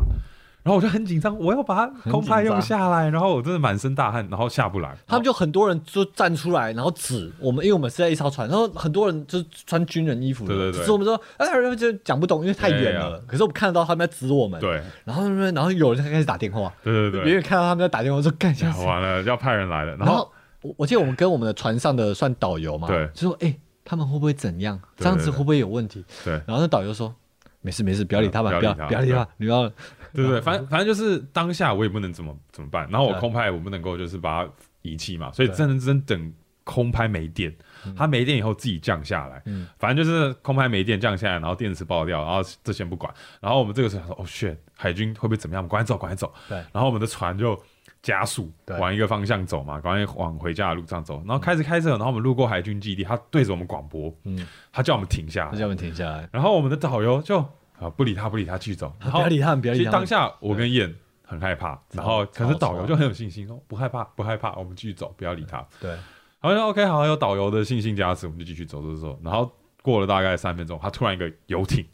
[0.62, 4.94] 然后我就很紧张，我要把它空拍用下来，然后我真的满身大汗，然后下不来。
[5.06, 13.18] 他们就很多人就站出来，然后指我们，因为我们是在一艘船，然后很多人就是穿军人衣服的，对对对只是我们说，哎，就讲不懂，因为太远了。
[13.26, 18.84] 可是我们看得到他们在指我们，对然后然后有人开始打电话，对对对远远看到他们在打电话说干下死。
[18.84, 24.78] 完了要派人来了，然然后后我我记得我们跟我们的船上的算导游嘛，对就说哎、他们会不会怎样？
[24.98, 26.04] 这样子会不会有问题？
[26.22, 27.14] 对然后那导游说
[27.62, 29.68] 没事没事，不要理他吧，不要不要理他你不要
[30.12, 34.50] 对对，反正反正就是当下我也不能怎么怎么办，然后我空拍我不能够就是把它
[34.82, 35.56] 遗弃嘛，所以对。
[35.56, 36.32] 真的真等
[36.64, 37.54] 空拍没电，
[37.96, 39.66] 它没电以后自己降下来，嗯。
[39.78, 45.62] 反正就是空拍没电降下来，然后电池爆掉，然后这先不管，然后我们这个时候想说哦 shit，海军会不会怎么样？
[45.62, 46.56] 赶快走，赶快走，对。
[46.72, 47.60] 然后我们的船就
[48.02, 57.38] 加速对往一个方向走嘛，赶快往回家的路上走，然后开始开车，然后我们路过海军基地，他对着我们广播，嗯，他叫我们停下来，那叫我们停下来，然后我们的导游就
[57.78, 58.92] 啊不理他，不理他，继续走。
[59.00, 59.96] 然后不要理他，不要其理他其。
[59.96, 65.64] 实当下我跟燕很害怕，然后可是导游就很有信心，说不害怕，不害怕， 我们继续走，不要理他。
[65.78, 66.00] 对，然
[66.42, 69.20] 后就 OK，好，有导游的信心加持，我们就继续走走走。
[69.22, 69.50] 然后
[69.82, 71.86] 过了大概三分钟，他突然一个游艇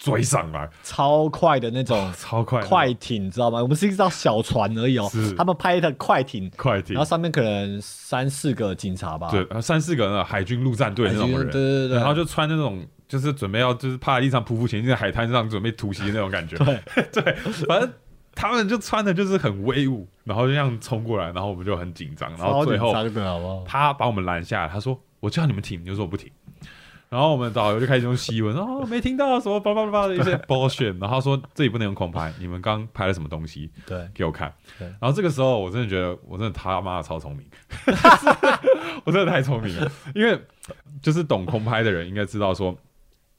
[0.00, 3.62] 追上来，超快的那种 超快的快艇，知道吗？
[3.62, 12.84] 我们是一艘小船而已哦是，他们拍的快艇，快艇然后，上面可能三四个警察吧，对，呃三四个那个海军陆战队那种人，对对对，然后就穿那种。
[13.10, 16.56] 就是准备要，就是趴在地上匍匐前进，在海滩上准备突袭的那种感觉。
[16.58, 16.80] 对
[17.12, 17.34] 对，
[17.66, 17.92] 反正
[18.36, 22.94] 他们就穿的就是很威武，然后就这样冲过来，然后我们就很紧张，然后最后？
[23.66, 26.30] 他把我们拦下来，他说：“我叫你们停，你就说我不停。”
[27.10, 34.50] 然后我们导游就开始用西文，哦，没听到什么叭叭叭的一些 bullshit，然后他说这里不能用空拍，你们刚拍了什么东西对，给我看。
[34.78, 34.86] 对。
[35.00, 37.46] 然后这个时候我真的觉得我真的他妈的超聪明，
[39.04, 40.40] 我真的太聪明了，因为
[41.02, 42.74] 就是懂空拍的人应该知道说。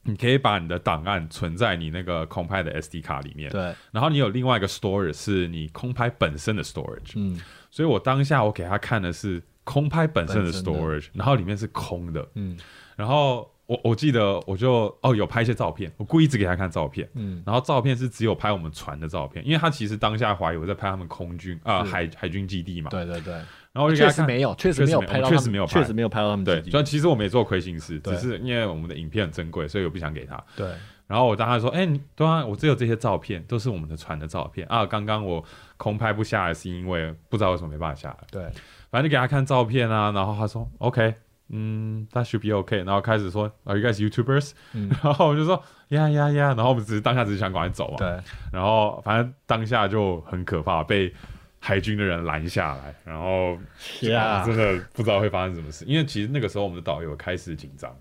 [0.04, 7.40] 你可以把你的档案存在你那个空拍的 SD 卡里面，对，然后你有另外一个 storage 是你空拍本身的 storage，嗯。
[7.70, 10.72] 所以我当下我给他看的是空拍本身的本身的。
[10.72, 12.58] storage，然后里面是空的，嗯。
[12.96, 23.32] 然后我我记得我就哦有拍一些照片，我故意只给他看照片，嗯，然后照片是只有拍我们船的照片，因为他其实当下怀疑我在拍他们空军啊、是海海军基地嘛，对对对，
[23.72, 24.12] 然后我就给他看。
[24.12, 30.38] 确实没有，确实没有拍到他们，确实没有拍确实没有拍到他们对，基地就其实我没做亏心事，只是因为我们的影片很珍贵，所以我不想给他。
[30.54, 30.68] 对，
[31.06, 34.84] 然后我当时说，哎、你对啊，我只有这些照片，都是我们的船的照片啊。
[34.84, 35.42] 刚刚我
[35.78, 38.18] 空拍不下来，是因为不知道为什么没办法下来。
[38.30, 38.42] 对，
[38.90, 41.14] 反正就给他看照片啊，然后他说 OK，
[41.52, 44.90] 嗯，that should be OK，然后开始说 Are you guys YouTubers？、嗯。
[45.04, 48.08] 然后我就说呀呀呀，然后我们只是当下只是想赶快走嘛，对，
[48.52, 51.14] 然后反正当下就很可怕，被
[51.60, 53.56] 海军的人拦下来，然后
[54.00, 57.94] 呀真的不知道会发生什么事，因为其实那个时候我们的导游开始紧张，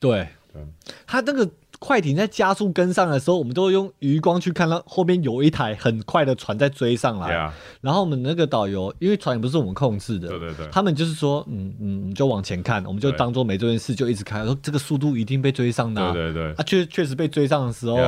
[0.00, 0.26] 对。
[0.54, 0.62] 对，
[1.04, 1.44] 他那个
[1.86, 7.52] 快艇在加速跟上的时候，我们都用余光去看到后边有一台很快的船在追上来。
[7.82, 16.14] 然后我们那个导游，因为船也不是我们控制的，对对对他们就是说，嗯嗯，你就往前看，我们就当做没这件事，就一直开，说这个速度一定被追上的、啊。
[16.14, 17.98] 对对对啊，确确实被追上的时候，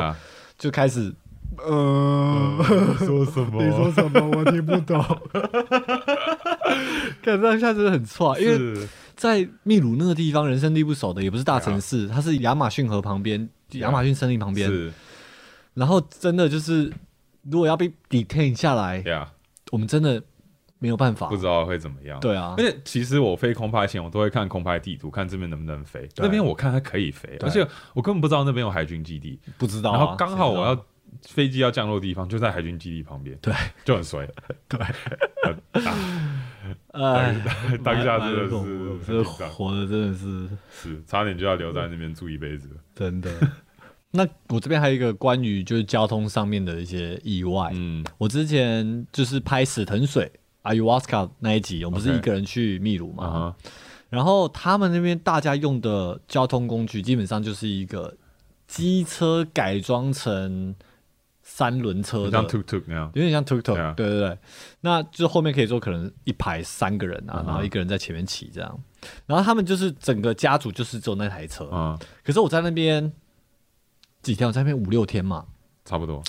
[0.58, 1.12] 就开始，
[1.58, 2.64] 呃，
[2.98, 4.38] 说什么你说什么？
[4.38, 5.04] 我听不懂。
[7.22, 14.68] 感觉一下真的很错，因为在秘鲁那个地方，人生地不熟的，也不是大城市，它是亚马逊河旁边，亚马逊森林旁边。
[14.68, 14.92] 是，
[15.74, 16.92] 然后真的就是，
[17.42, 19.02] 如果要被 detain 下来，
[19.70, 20.22] 我们真的
[20.78, 21.36] 没有办法不。
[21.36, 22.18] 知道会怎么样。
[22.20, 26.08] 对啊而，且其实我飞空拍前，我都会看空拍地图，看这边能不能飞。
[26.16, 29.38] 那边我看它可以飞，对而且我根本不知道那边有海军基地。
[29.58, 30.86] 不知道啊、然后刚好我要
[31.22, 33.52] 飞机要降落的地方就在海军基地旁边，对，
[33.84, 34.28] 就很衰。
[34.68, 34.80] 对，
[35.82, 35.94] 啊
[36.92, 37.34] 哎，
[37.84, 42.74] 当下真的是这活的真的是是差点就要留在那边住一辈子了。
[42.94, 43.30] 真的。
[44.12, 47.70] 那我这边还有一个关于就是交通上面的一些意外。
[47.74, 53.54] 嗯，我之前就是拍死藤水阿尤瓦斯卡那一集，我们不是一个人去秘鲁嘛
[54.08, 58.16] 然后他们那边大家用的交通工具基本上就是一个
[58.66, 60.74] 机车改装成
[61.48, 63.08] 三轮车的，像 tuk tuk 那样。
[63.14, 63.94] 有点像 tuk tuk，、对啊。
[63.96, 64.38] 对对对，
[64.80, 68.78] 那就后面可以坐可能一排三个人啊然后一个人在前面骑这样，
[69.26, 73.12] 然后他们就是整个家族就是只有那台车，嗯，可是我在那边
[74.22, 75.46] 几天，我在那边五六天嘛，
[75.84, 76.20] 差不多。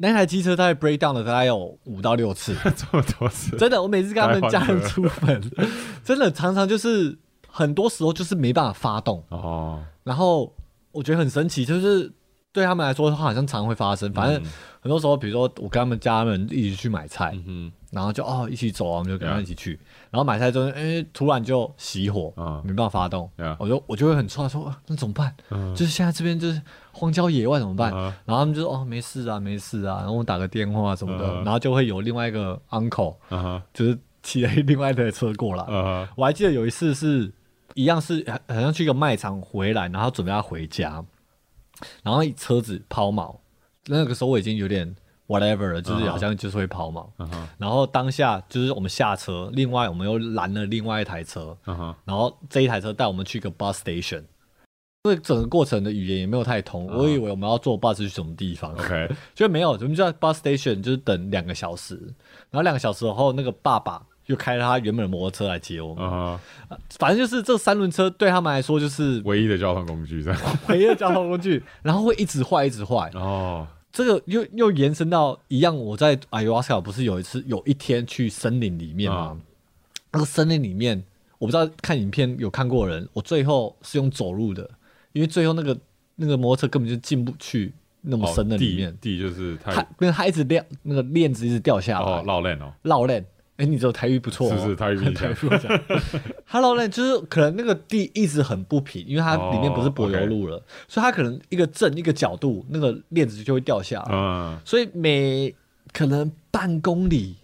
[0.00, 3.56] 那台机车大概 break down 了大概有五到六次， 这么多次。
[3.56, 5.42] 真的，我每次跟他们家人出门，
[6.04, 10.54] 真的常常就是很多时候就是没办法发动，哦，然后
[10.92, 12.12] 我觉得很神奇，就是
[12.52, 14.12] 对他们来说，它好像常会发生。
[14.12, 14.46] 反正嗯
[14.80, 19.78] 很多时候，比如说我跟他们家人一起去买菜，嗯然后就哦一起走啊，我们就跟他们一起去。
[20.10, 25.34] 然后买菜之后，哎，突然就熄火，嗯没办法发动我就我就会很错，说、啊那怎么办？
[25.50, 26.60] 嗯，就是现在这边就是
[26.92, 27.92] 荒郊野外怎么办？
[27.94, 35.64] 嗯然后他们就说哦没事啊没事啊，然后我打个电话什么的，嗯然后就会有另外一个 uncle 嗯，就是骑了另外一台车过来。
[35.68, 37.30] 嗯哼，我还记得有一次是
[37.74, 41.02] 一样是好好像去一个卖场回来，然后准备要回家，
[42.02, 43.36] 然后车子抛锚，
[43.86, 44.94] 那个时候我已经有点
[45.26, 47.06] whatever 了，就是好像就是会抛锚。
[47.58, 51.56] 然后当下就是我们下车，另外我们又拦了另外一台车，
[52.04, 54.24] 然后这一台车带我们去一个 bus station。
[55.04, 58.72] 因为整个过程的语言也没有太通，嗯我以为我们要坐 bus 去什么地方。
[58.72, 61.94] OK， 就没有，我们就在 bus station 就是等两个小时，
[62.50, 65.94] 然后两个小时后，那个爸爸又开了他原本的摩托车来接我
[66.98, 70.40] 反正就是这三轮车对他们来说就是唯一的交通工具这样。
[70.68, 73.10] 唯一的交通工具， 然后会一直坏，一直坏。
[73.14, 79.30] 哦，这个又又延伸到一样，我在阿尤瓦斯卡不是有一次有一天去森林里面吗？
[79.34, 79.40] 嗯
[80.10, 81.02] 那个森林里面，
[81.38, 84.68] 我不知道看影片有看过的人，我最后是用走路的，
[85.12, 85.78] 因为最后那个
[86.16, 93.24] 那个摩托车根本就进不去那么哦深的里面，地地就是太它因为它一直掉那个链子一直掉下来，哦绕链哦，绕链。
[93.58, 95.20] 哎，你这台语不错、哦，是是台语比较。
[95.20, 95.68] 台语不错。
[96.46, 104.08] Hello 呢就是可能那个地一直很不平，因为它里面不是柏油路了，所以它可能一个正一个角度，那个链子就会掉下来。
[104.12, 105.52] 嗯，所以每
[105.92, 107.36] 可能半公里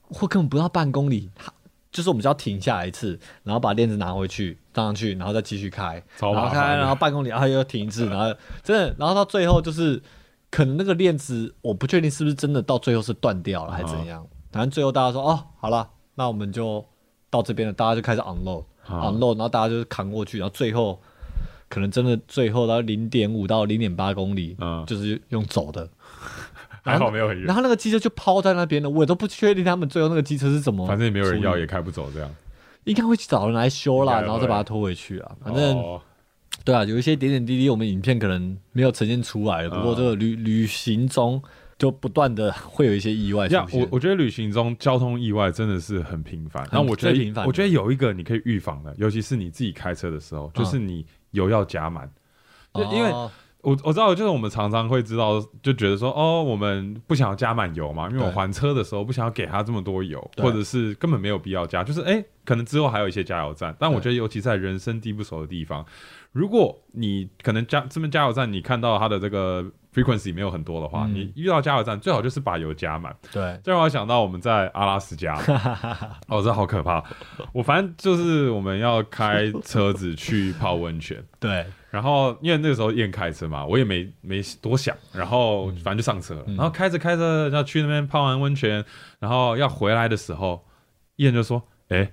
[0.00, 1.52] 或根本不到半公里，它
[1.92, 10.02] 就是我们只要停下来一次，然后把链子拿回去放上去，然后再继续开，超然后开，然后半公里，然后又停一次，然后真的，然后到最后就是
[10.50, 16.82] 可能那个链子，我不确定是不是真的到最后是断掉了还是怎样，反正最后大家说哦，好了，那我们就
[17.28, 20.98] 到这边了，大家就开始 unload、啊 unload，然后大家就是扛过去，然后最后。
[21.66, 25.88] 可能真的最后到零点五到零点八公里，嗯就是用走的，
[26.84, 32.30] 还好没有很远然，后那个机车就抛在那边了，我也都不确定他们最后那个机车是怎么，反正也没有人要，也开不走这样。
[32.84, 35.32] 应该会去找人来修啦，然后再把它拖回去啊。
[35.42, 36.00] 反正、哦
[36.64, 39.70] 对啊，有一些点点滴滴，我们影片可能没有呈现出来了。
[39.70, 41.42] 不过嗯这个旅旅行中
[41.84, 43.78] 就不断的会有一些意外出呀，现。
[43.78, 46.66] 我我觉得旅行中交通意外真的是很频繁。
[46.72, 52.10] 那我觉得，我觉得有一个你可以预防的，尤其是你自己开车的时候，就是你油要加满。
[52.72, 65.84] 就因为哦我我知道，就是我们常常会知道，就觉得说，哦，我们不想要加满油嘛，因为我还车的时候不想要给他这么多油，或者是根本没有必要加，就是哎、可能之后还有一些加油站，但我觉得尤其在人生地不熟的地方，
[66.32, 71.14] 如果你可能加这边加油站，你看到它的这个 frequency 没有很多的话，嗯。
[71.14, 73.14] 你遇到加油站最好就是把油加满。
[73.32, 75.34] 对，这让我想到我们在阿拉斯加，
[76.28, 77.02] 哦，这好可怕！
[77.52, 85.76] 我反正就是我们要开车子去泡温泉，对，然后因为那个时候燕开车嘛，我也没没多想，然后嗯。
[85.84, 88.84] 反正就上车了，然后开着开着要去那边泡完温泉，
[89.18, 90.64] 然后要回来的时候，
[91.16, 92.10] 燕就说：“哎、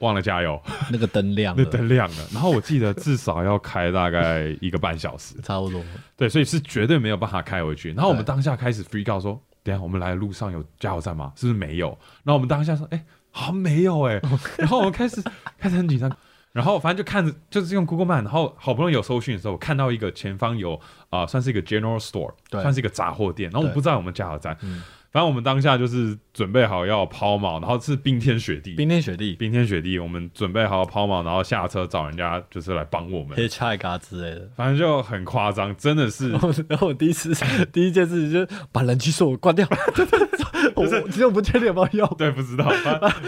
[0.00, 2.16] 忘了加油，那个灯亮那了，灯亮了。
[2.32, 5.82] 然后我记得至少要开大概一个半小时， 差不多。
[6.16, 7.92] 对，所以是绝对没有办法开回去。
[7.92, 11.32] 然后我们当下开始 freak out 说，等下我们来的路上有加油站吗？
[11.36, 11.88] 是不是没有？
[12.24, 14.20] 然后我们当下说，哎、好像没有哎、
[14.58, 15.22] 然后我们开始
[15.58, 16.10] 开始很紧张。
[16.50, 20.74] 然后反正就看着，就是用 Google Map，然后好不容易有搜寻的时候，我看到一个前方有
[21.10, 23.50] 啊、呃算是一个 General Store，对算是一个杂货店。
[23.50, 29.34] 然后我们不知道有没有加油站，嗯反正我们当下就是准备好要抛锚，然后是冰天雪地，冰天雪地。
[29.36, 34.48] 冰天雪地，我们准备好抛锚，然后下车找人家就是来帮我们，，hitchhike 啊之类的。
[34.54, 36.30] 反正就很夸张，真的是。
[36.30, 37.32] 然后然后我第一次
[37.72, 39.66] 第一件事情就是把冷气锁关掉，
[40.76, 42.70] 我其实我不确定有没有用，对不知道，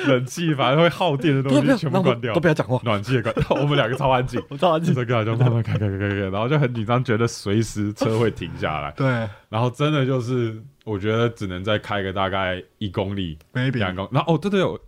[0.06, 4.94] 冷气反正会耗电的东西全部关掉，都不要讲话，暖气也关，我们两个超安静，我超安静。
[4.94, 9.06] 这个就慢慢开开开开开，然后就很紧张，觉得随时车会停下来，对。
[9.48, 14.78] 然后真的就是我觉得只能再开个大概一公里、两，maybe 公，然后哦对对，我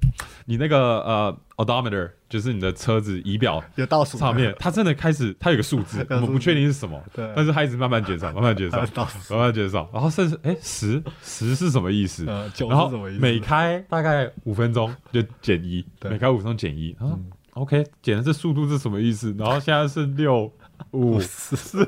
[0.46, 8.78] 你那个呃 odometer 就是你的车子仪表有倒数上面， 它真的开始它有个数字，我们不确定是什么，对但是它一直慢慢减少，慢慢减少，
[9.31, 12.24] 慢慢减少，然后甚至哎十十是什么意思？
[12.26, 13.20] 呃，九然后是什么意思？
[13.20, 16.96] 每开大概五分钟就减一，每开五分钟减一。
[16.98, 19.35] 然后嗯 OK，减的这速度是什么意思？
[19.38, 20.50] 然后现在是六
[20.92, 21.85] 五 四四，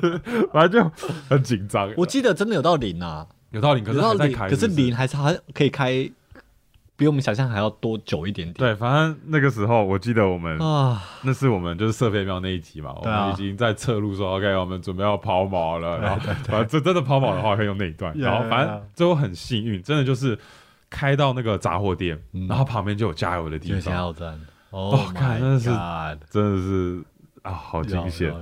[0.53, 0.93] 反正就
[1.29, 1.91] 很紧张。
[1.97, 6.11] 我记得真的有到零啊，有道理，可是还在开，可是是零还是还可以开，
[6.97, 8.55] 比我们想象还要多久一点点。
[8.55, 20.39] 对，反正那个时候我记得我们啊，那是我们就是射飞镖那一集嘛，我们已经在侧路说 OK，我们准备要抛锚了，然后反正这真的抛锚的话可以用那一段，然后反正最后很幸运，真的就是
[20.91, 22.47] 开到那个杂货店，嗯。
[22.49, 23.81] 然后旁边就有加油的地方。
[23.81, 24.41] 加方，油站。
[24.71, 25.71] 哦哦看真的是
[26.29, 27.05] 真的是
[27.43, 28.35] 啊，好惊险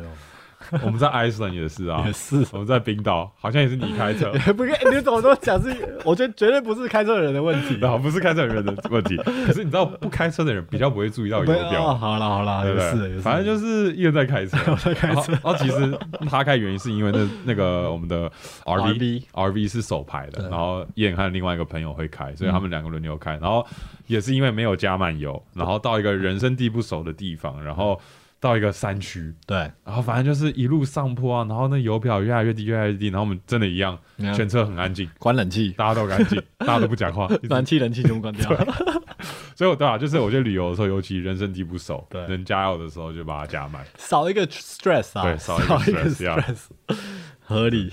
[0.83, 5.75] 我们在 Iceland 也是啊 也，是，我们在冰岛好像也是你开车，也 不，你怎么都讲是？
[6.05, 7.79] 我觉得绝对不是开车的人的问题。
[7.81, 13.21] 然后不是开车人的问题，可是你知道不开车的人比较不会注意到油表，好了好了，对不也是？
[13.21, 15.33] 反正就是一人在开车，我在开车。
[15.33, 15.99] 然后其实
[16.29, 18.31] 他开原因是因为那那个我们的
[18.65, 23.33] RV RV RV 是手排的，然后燕和另外一个朋友会开，所以他们两个轮流开。
[23.33, 23.67] 然后
[24.07, 27.99] 也是因为没有加满油，然后到一个人生地不熟的地方，然后
[28.43, 38.51] 到一个山区，对，然后反正就是一路上坡啊，然后那油表越来越低，越来越低，然后我们真的一样，嗯全车很安静，关冷气，大家都很安静， 大家都不讲话，一直暖气冷气全部关掉。
[39.55, 42.27] 所以我对啊，就是我觉得旅游的时候，尤其人生地不熟，对。
[42.27, 43.87] 能加油的时候就把它加满。
[43.97, 46.97] 少一个 stress 啊，对少一个 stress，呀 stress，
[47.39, 47.93] 合理。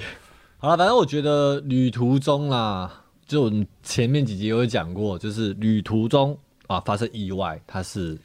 [0.58, 2.92] 好了，反正我觉得旅途中啦，
[3.28, 6.36] 就我们前面几集有讲过，就是旅途中
[6.66, 8.18] 啊发生意外，它是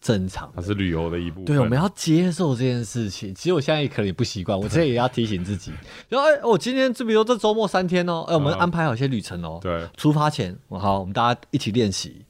[0.00, 0.52] 正常。
[0.54, 1.44] 它是旅游的一部分。
[1.44, 3.34] 对，我们要接受这件事情。
[3.34, 5.72] 其实我现在也可能也不习惯，我 这也要提醒自己。
[6.08, 9.58] 然后，哎，我今天就比如说这周末三天哦，哎，我们嗯安排好一些旅程哦。
[9.60, 12.24] 对出发前，我好，我们大家一起练习，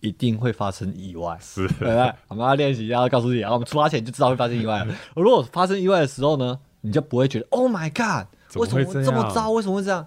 [0.00, 1.38] 一定会发生意外。
[1.40, 2.12] 是 对不对？
[2.28, 4.94] 我们要练习，一下告诉自己，然后我们出发前就知道会发生意外了。
[5.16, 8.26] 如果发生意外的时候呢，你就不会觉得 Oh my God，
[8.60, 9.50] 为什么这么糟？
[9.50, 10.06] 为什么会这样？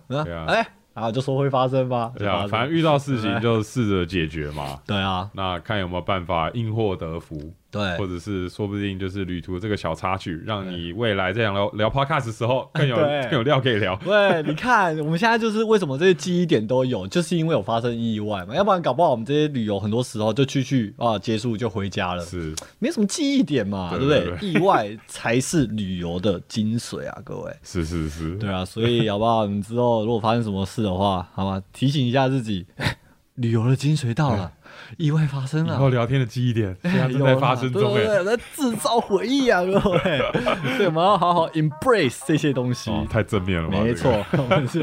[0.93, 2.11] 然后就说会发生吧。
[2.17, 4.79] 对啊，反正遇到事情就试着解决嘛。
[4.85, 12.95] 对啊，那看有没有办法因祸得福，对或者是说不定就是旅途这个小插曲，让你未来这样聊聊 podcast 的时候更有
[13.29, 13.95] 更有料可以聊。
[13.97, 24.37] 对，你看我们现在就是为什么这些记忆点都有，就是因为有发生意外嘛，要不然搞不好我们这些旅游很多时候就去去啊结束就回家了，是，没什么记忆点嘛，对对不对？
[24.39, 27.55] 对意外才是旅游的精髓啊，各位。
[27.63, 29.45] 是是是，对啊，所以好不好？
[29.45, 31.61] 你之后如果发生什么事的话，好吗？
[31.71, 32.65] 提醒一下自己，
[33.35, 34.51] 旅游的精髓到了，
[34.97, 35.71] 意外发生了。
[35.71, 35.79] 然。
[35.79, 37.97] 后聊天的记忆点现在正在发生中哎。
[37.97, 39.99] 对对对，在制造回忆啊，各位。
[40.77, 42.89] 所以我们要好好 embrace 这些东西。
[42.89, 43.79] 哦，太正面了吧？
[43.81, 44.81] 没错，我们就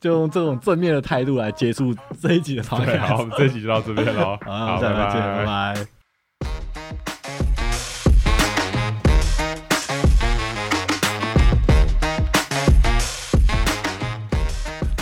[0.00, 2.84] 就用这种正面的态度来结束这一集的这个。
[2.84, 3.24] 对，好，我。
[3.24, 4.38] 们这一集就到这边了。
[4.46, 5.95] 好，再来见，拜拜。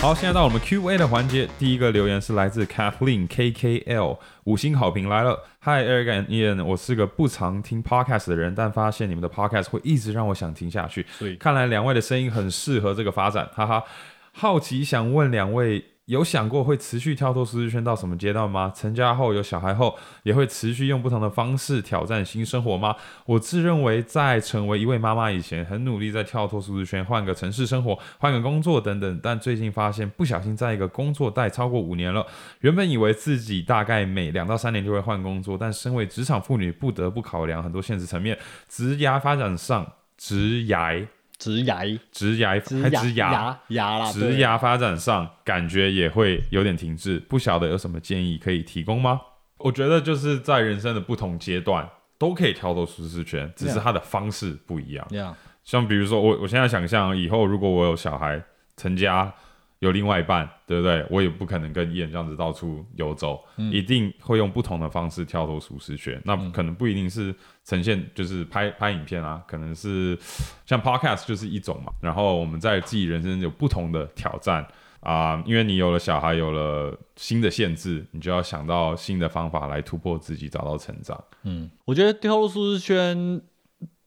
[0.05, 5.43] 好，现在到我们 Q&A 的环节，第一个留言是来自 Kathleen KKL，五星好评来了。
[5.63, 11.03] Hi Eric and Ian，我是个不常听 podcast 的人，但发现你们的 podcast 会一直让我想听下去。
[11.09, 13.83] 所以看来两位的声音很适合这个发展，哈哈。
[14.31, 18.71] 好奇想问两位，有想过会持续跳脱舒适圈到什么阶段吗？
[18.75, 22.95] 成家后有小孩后，也会持续用不同的方式挑战新生活吗？
[23.25, 29.19] 我自认为在成为一位妈妈以前，很努力在跳脱舒适圈，换个城市生活，换个工作等等。
[29.23, 32.23] 但最近发现不小心在一个工作待超过五年了，
[32.59, 38.37] 原本以为自己大概每两到三年就会换工作，但身为职场妇女，不得不考量很多现实层面，
[38.69, 41.07] 职涯发展上，职涯。
[41.37, 49.21] 植牙，职涯植还职涯牙牙啦，职对涯发展上感觉也会有点停滞，不晓得有什么建议可以提供吗？
[49.57, 58.41] 我觉得就是在人生的不同阶段都可以跳脱舒适圈，只是它的方式不一样，像比如说我我现在想象以后如果我有小孩
[58.77, 59.33] 成家。
[59.79, 61.05] 有另外一半，对不对？
[61.09, 66.21] 我也不可能跟伊人这样子到处游走，一定会用不同的方式跳脱舒适圈。
[66.25, 70.17] 那可能不一定是呈现，就是拍拍影片啊，可能是
[70.65, 71.91] 像 podcast 就是一种嘛。
[72.01, 74.65] 然后我们在自己人生有不同的挑战
[75.01, 81.23] 啊、因为你有了小孩，有了新的限制，你就要想到新的方法来突破自己，找到成长。
[81.43, 83.39] 嗯，我觉得跳入舒适圈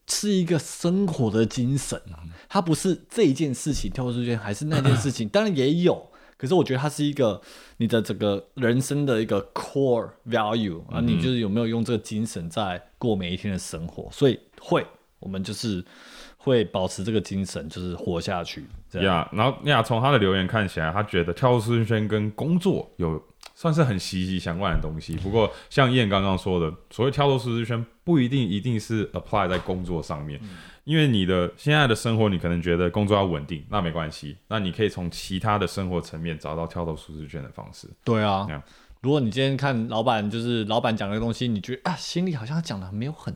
[0.08, 2.18] 是一个生活的精神啊，
[2.48, 6.06] 它不是这一件事情跳入舒适圈，还是那件事情， 当然也有。
[6.36, 7.40] 可是我觉得它是一个
[7.78, 14.08] 你的整个人生的一个 core value 啊，你就是有没有用这个精神在过每一天的生活？
[14.12, 14.86] 所以会，
[15.18, 15.84] 我们就是
[16.36, 18.64] 会保持这个精神，就是活下去。
[18.88, 23.20] 这样呀然后呀，从他的留言看起来，他觉得跳出舒适圈跟工作有
[23.58, 25.16] 算是很息息相关的东西。
[25.16, 30.40] 不过像燕刚刚说的，所谓跳脱舒适圈，不一定一定是 apply 在工作上面，
[30.84, 37.88] 因为你的现在的生活，你可能觉得工作要稳定，那没关系，那你可以从其他的生活层面找到跳脱舒适圈的方式。
[38.04, 38.46] 对啊
[39.00, 43.34] 如果你今天看老板，就是老板讲的东西，你觉得啊，心里好像讲的没有很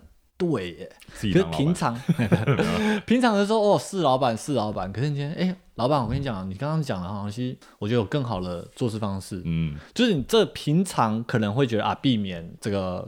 [0.51, 0.93] 对耶。
[1.33, 1.95] 可是平常
[3.07, 4.93] 平常的时候，哦，是老板是老板。
[4.93, 9.43] 可是你今天，哎、老板，我跟你讲，你刚刚讲的东西，我觉得有更好的做事方式。
[9.45, 13.07] 嗯，就是你这平常可能会觉得啊，避免这个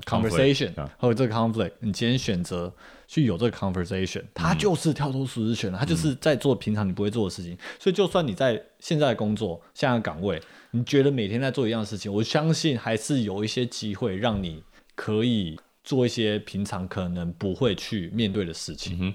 [0.99, 2.73] 或者这个 conflict，你今天选择
[3.07, 7.57] 去有这个 conversation，他就是跳出舒适圈了，他就是在做平常你不会做的事情。
[7.79, 10.41] 所以，就算你在现在的工作、现在的岗位，
[10.73, 14.63] 你觉得每天在做一样的事情，我相信还是有一些机会让你
[14.95, 18.99] 可以做一些平常可能不会去面对的事情。
[19.01, 19.15] 嗯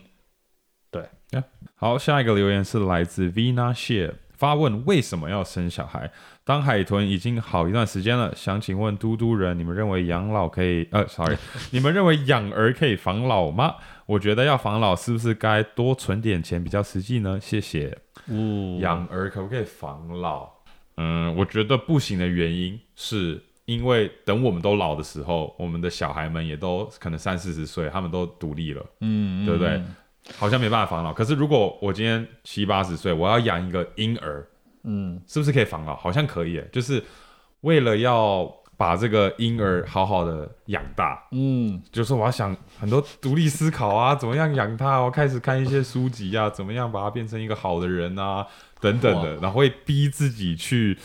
[0.91, 1.07] 对，
[1.75, 6.11] 好，下一个留言是来自 Vina Share 发问：为什么要生小孩？
[6.43, 10.87] 当海豚已经好一段时间了，想请问嘟嘟人，你们认为养老可以？
[10.91, 11.37] 呃，sorry，
[11.69, 13.75] 你们认为养儿可以防老吗？
[14.07, 17.39] 我觉得要防老，是不是该多存点钱比较实际呢？
[17.39, 17.95] 谢谢。
[18.25, 20.49] 哦，养儿可不可以防老？
[20.97, 28.83] 嗯，我觉得不行的原因是因为等我们都老的时候，我们的小孩们也都可能三四十岁，他们都独立了。
[29.01, 29.79] 嗯，对不对？
[30.37, 31.13] 好像没办法防老。
[31.13, 34.47] 可是如果我今天七八十岁，我要养一个婴儿，
[34.83, 35.95] 嗯，是不是可以防老？
[35.95, 37.03] 好像可以耶，就是
[37.61, 44.99] 为了要把这个婴儿好好的养大，嗯，就是我要想很多独立思考啊，怎么样养他？
[44.99, 48.47] 我开始看一些书籍啊，怎么样把他变成一个好的人啊，
[48.81, 50.97] 等等的，然后会逼自己去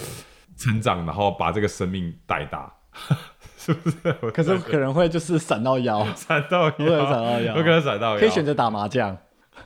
[0.57, 2.73] 成长，然后把这个生命带大，
[3.57, 3.97] 是不是？
[4.33, 9.17] 可是可能会就是闪到腰，闪到不会闪到有腰可能闪到腰，可以选择打麻将，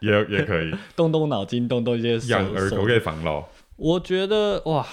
[0.01, 2.99] 也也可以 动动脑筋，动动一些手养儿可不可以？
[2.99, 3.45] 防老？
[3.77, 4.87] 我觉得哇，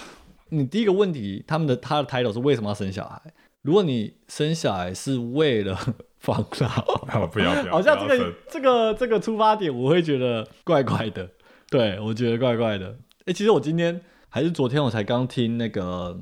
[0.49, 3.21] 你第一个问题，他们的他的 title 是为什么要生小孩？
[3.61, 5.75] 如果你生小孩是为了
[6.19, 6.67] 防老，
[7.21, 11.27] 哦，不要不要，好像这个这个这个出发点，我会觉得怪怪的。
[11.71, 12.95] 对，我觉得怪怪的。
[13.25, 13.99] 哎、其实我今天
[14.36, 16.13] 还是昨天我才刚听那个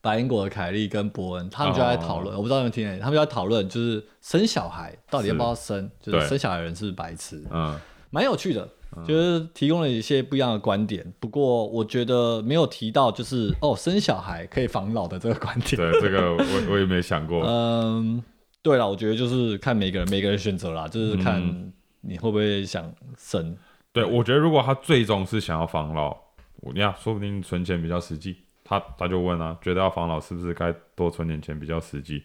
[0.00, 7.78] 白英国的凯莉跟伯恩，他们就在讨论，我不知道你们听没，他们就在讨论就是生小孩到底要不要生，就是生小孩的人是不是白痴，嗯，
[8.10, 8.68] 蛮有趣的。
[9.06, 15.76] 就是提供了一些不一样的观点，不过我觉得没有提到就是哦，生小孩可以防老的这个观点。
[15.76, 17.40] 对，这个我我也没想过。
[17.46, 18.20] 嗯，
[18.62, 23.56] 对了，我觉得就是看每个人每个人选择啦，就是嗯看你会不会想生。
[23.92, 26.16] 对，我觉得如果他最终是想要防老，
[26.60, 28.36] 我呀，说不定存钱比较实际。
[28.62, 32.22] 他他就问啊，觉得要防老是不是该多存点钱比较实际？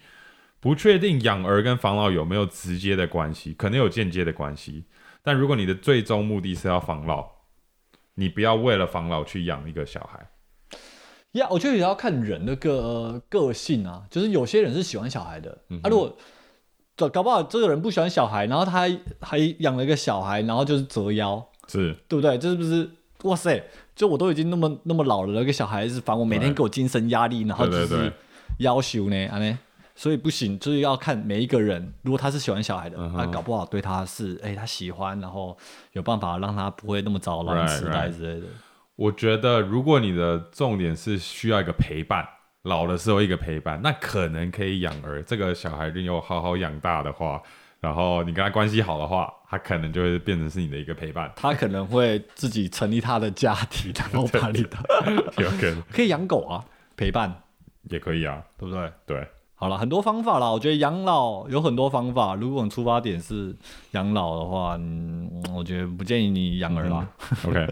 [0.60, 4.86] 不确定养儿跟防老有没有直接的关系，可能有间接的关系。
[5.24, 7.28] 但如果你的最终目的是要防老，
[8.16, 10.30] 你不要为了防老去养一个小孩。
[11.32, 16.16] 呀我觉得也要看人的个个性啊，就是有些人是喜欢小孩的，嗯啊，如果
[16.96, 22.38] 搞搞不好这个人不喜欢小孩，然后他还还养了一个小孩，然后就是折腰，是，对不对？
[22.38, 22.90] 这是不是？
[23.24, 23.64] 哇塞！
[23.96, 28.12] 就我都已经那么那么老了，那个小孩子烦我，每天给我精神压力，然后就是
[28.60, 29.58] 要求呢，啊呢，
[29.96, 35.58] 所以不行，就是要看每一个人，如果他是喜欢小孩的，嗯哼那搞不好对他是，哎、他喜欢，然后
[35.94, 38.48] 有办法让他不会那么早老痴呆.之类的。
[38.98, 42.26] 我觉得如果你的重点是需要一个陪伴，
[42.64, 45.22] 老的时候一个陪伴，那可能可以养儿。
[45.22, 47.42] 这个小孩你有好好养大的话，
[47.80, 51.32] 然后你跟他关系好的话，他可能就会变成是你的一个陪伴。
[51.36, 54.78] 他可能会自己成立他的家庭，然后把你的
[55.38, 56.66] 有可能可以养狗啊，
[56.98, 57.44] 陪伴，
[57.90, 58.92] 也可以啊，对不对？
[59.06, 60.50] 对，好了，很多方法啦。
[60.50, 62.34] 我觉得养老有很多方法。
[62.34, 63.56] 如果你出发点是
[63.92, 67.08] 养老的话，嗯，我觉得不建议你养儿啦。
[67.46, 67.68] OK，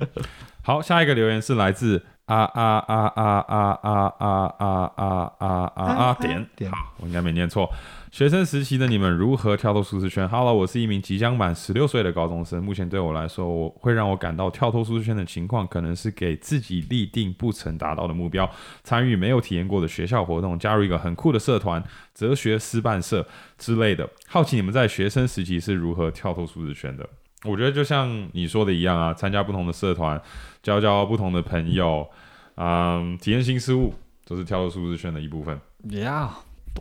[0.65, 7.69] 好，下一个留言是来自啊啊啊啊啊啊啊啊啊啊啊啊点点好，我应该没念错。
[8.13, 12.63] 学生时期的你们如何跳脱舒适圈？Hello，我是一名即将满十六岁的高中生。
[12.63, 18.49] 目前对我来说，我会让我感到跳脱舒适圈的情况，可能是给自己立定不曾达到的目标，
[18.85, 21.83] 参与没有体验过的学校活动，加入一个很酷的社团——
[22.15, 24.09] 哲学师办社之类的。
[24.27, 27.05] 好奇你们在学生时期是如何跳脱舒适圈的？
[27.45, 30.21] 我觉得就像你说的一样啊，参加不同的社团，
[30.63, 32.09] 交交不同的朋友，
[32.55, 33.93] 嗯，体验新事物，
[34.25, 35.59] 都是跳出舒适圈的一部分。
[35.87, 36.29] Yeah，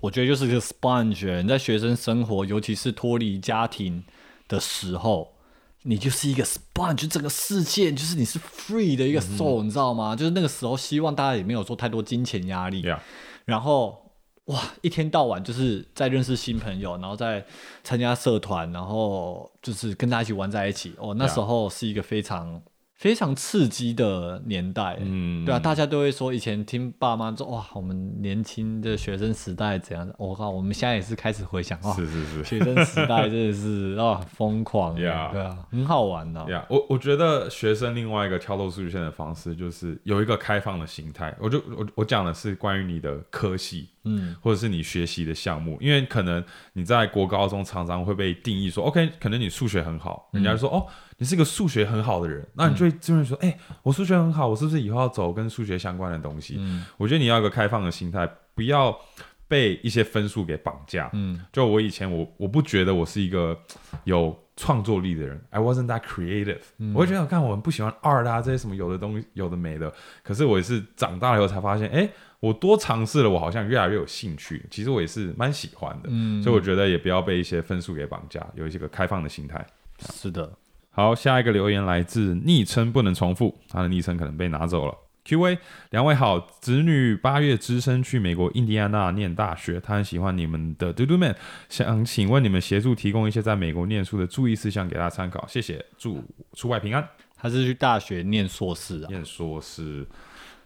[0.01, 1.43] 我觉得就是个 sponge。
[1.43, 4.05] 你在学生生活，尤其是脱离家庭
[4.47, 5.35] 的时候，
[5.83, 10.15] 你就是一个 sponge，整个世界就是你是 free 的一个 soul，、你知道吗？
[10.15, 12.85] 就是那个时候，希望大家也没有说太多金钱压力。
[12.85, 13.01] Yeah，
[13.45, 14.13] 然后
[14.45, 17.45] 哇，一天到晚就是在认识新朋友，然后在
[17.83, 20.95] 参加社团，然后就是跟大家一起玩在一起。
[20.99, 22.63] 哦，那时候是一个非常
[23.03, 24.97] 非常刺激的年代。
[25.01, 30.09] 嗯对啊，大家都会说，以前听爸妈说，哇，我们年轻的学生时代怎样？
[30.19, 32.45] 我、靠，我们现在也是开始回想，哦，是是是。
[32.45, 41.35] 学生时代真的是啊 疯狂 Yeah 对啊，很好玩的、呀我我觉得学生另外一个跳脱舒适圈的方式，就是有一个开放的心态。
[41.41, 50.87] 我就我我讲的是关于你的科系，嗯，或者是你学习的项目，因为可能你在国高中常常会被定义说，OK，可能你数学很好，人家就说、哦，
[51.19, 56.59] 你是个数学很好的人，那你就会就会说，哎、我数学很好，我是不是以后要走跟数学相关的东西？
[56.97, 58.99] 我觉得你要有一个开放的心态，不要
[59.47, 61.11] 被一些分数给绑架。
[61.13, 63.59] 嗯，就我以前我我不觉得我是一个
[64.05, 66.61] 有创作力的人，I wasn't that creative、
[66.95, 69.93] 我会觉得，看我很不喜欢 art 啊这些什么有的东西有的没的。
[70.23, 72.09] 可是我也是长大了以后才发现，哎、
[72.39, 74.65] 我多尝试了，我好像越来越有兴趣。
[74.71, 79.67] 其实我也是蛮喜欢的，嗯所以我觉得也不要被一些分数给绑架，有一些个开放的心态。
[79.99, 80.53] 是的，
[80.91, 84.95] 好，下一个留言来自昵称不能重复，他的昵称可能被拿走了。
[85.25, 85.59] Q&A，
[85.91, 91.35] 两位好，子女八月只身去美国印第安纳念大学，他很喜欢你们的嘟嘟 man，
[91.69, 96.23] 想请问你们协助提供一些在美国念书的注意事项给他参考，谢谢，祝
[96.55, 97.09] 出外平安。
[97.37, 99.07] 他是去大学念硕士啊。
[99.09, 100.07] 念硕士，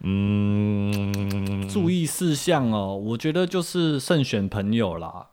[0.01, 5.27] 嗯，注意事项哦，我觉得就是慎选朋友啦，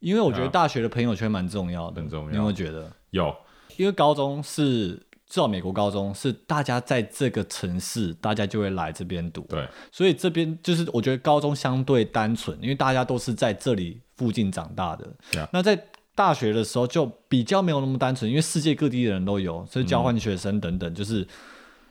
[0.00, 2.92] 因为我觉得大学的朋友圈蛮重要的，很重要你有没有觉得？
[3.10, 3.34] 有，
[3.76, 15.06] 因为高中是至少美国高中是大家在这个城市，大家就会来这边读，对，所以这边就是我觉得高中相对单纯，因为大家都是在这里附近长大的。
[15.52, 15.78] 那在
[16.14, 21.28] 大学的时候就比较没有那么单纯，因为世界各地的人都有，所以交换学生等等，就是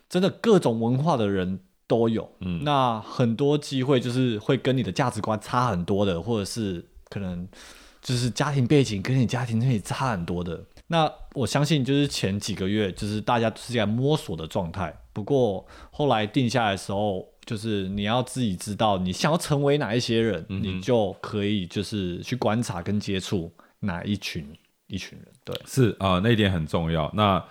[0.09, 2.27] 真的各种文化的人都有。
[2.39, 7.47] 嗯那很多机会就是会跟你的价值观差很多的，或者是可能
[8.01, 10.63] 就是家庭背景跟你家庭背景差很多的。
[10.87, 24.47] 那我相信就是前几个月就是大家都是在摸索的状态，不过后来定下来的时候，就是你要自己知道你想要成为哪一些人，你就可以就是去观察跟接触哪一群
[24.87, 25.27] 一群人。
[25.43, 27.11] 对，是啊、呃那一点很重要。
[27.13, 27.43] 那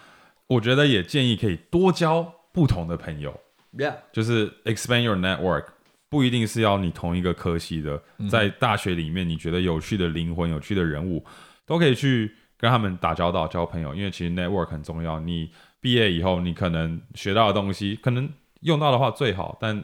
[0.47, 3.39] 我觉得也建议可以多交不同的朋友。
[3.76, 5.66] Yeah，就是 expand your network，
[6.09, 11.22] 不一定是要你同一个科系的，在大学里面你觉得有趣的灵魂、有趣的人物，
[11.66, 15.21] 都可以去跟他们打交道、交朋友，因为其实 network 很重要。
[15.21, 15.51] 你
[15.81, 18.29] 毕业以后，你可能学到的东西，可能
[18.61, 19.83] 用到的话最好，但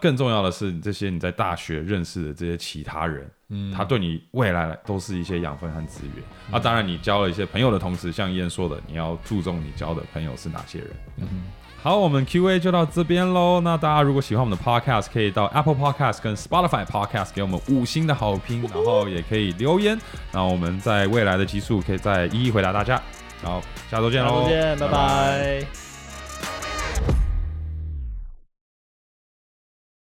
[0.00, 6.24] 更重要的是这些你在大学认识的这些其他人，嗯，他对你未来都是一些养分和资源。
[6.50, 10.90] 啊，当然你交了一些朋友的同时，像燕说的，你要注重你交的朋友是哪些人。
[11.84, 13.60] 好，我们 Q&A 就到这边喽。
[13.60, 19.98] 那大家如果喜欢我们的 Podcast，可以到 Apple Podcast 跟 Spotify Podcast 给我们五星的好评，然后也可以留言。
[20.32, 22.98] 那我们在未来的集数可以再一一回答大家。
[23.42, 23.60] 好，
[23.90, 25.83] 下周见喽，下周见，拜拜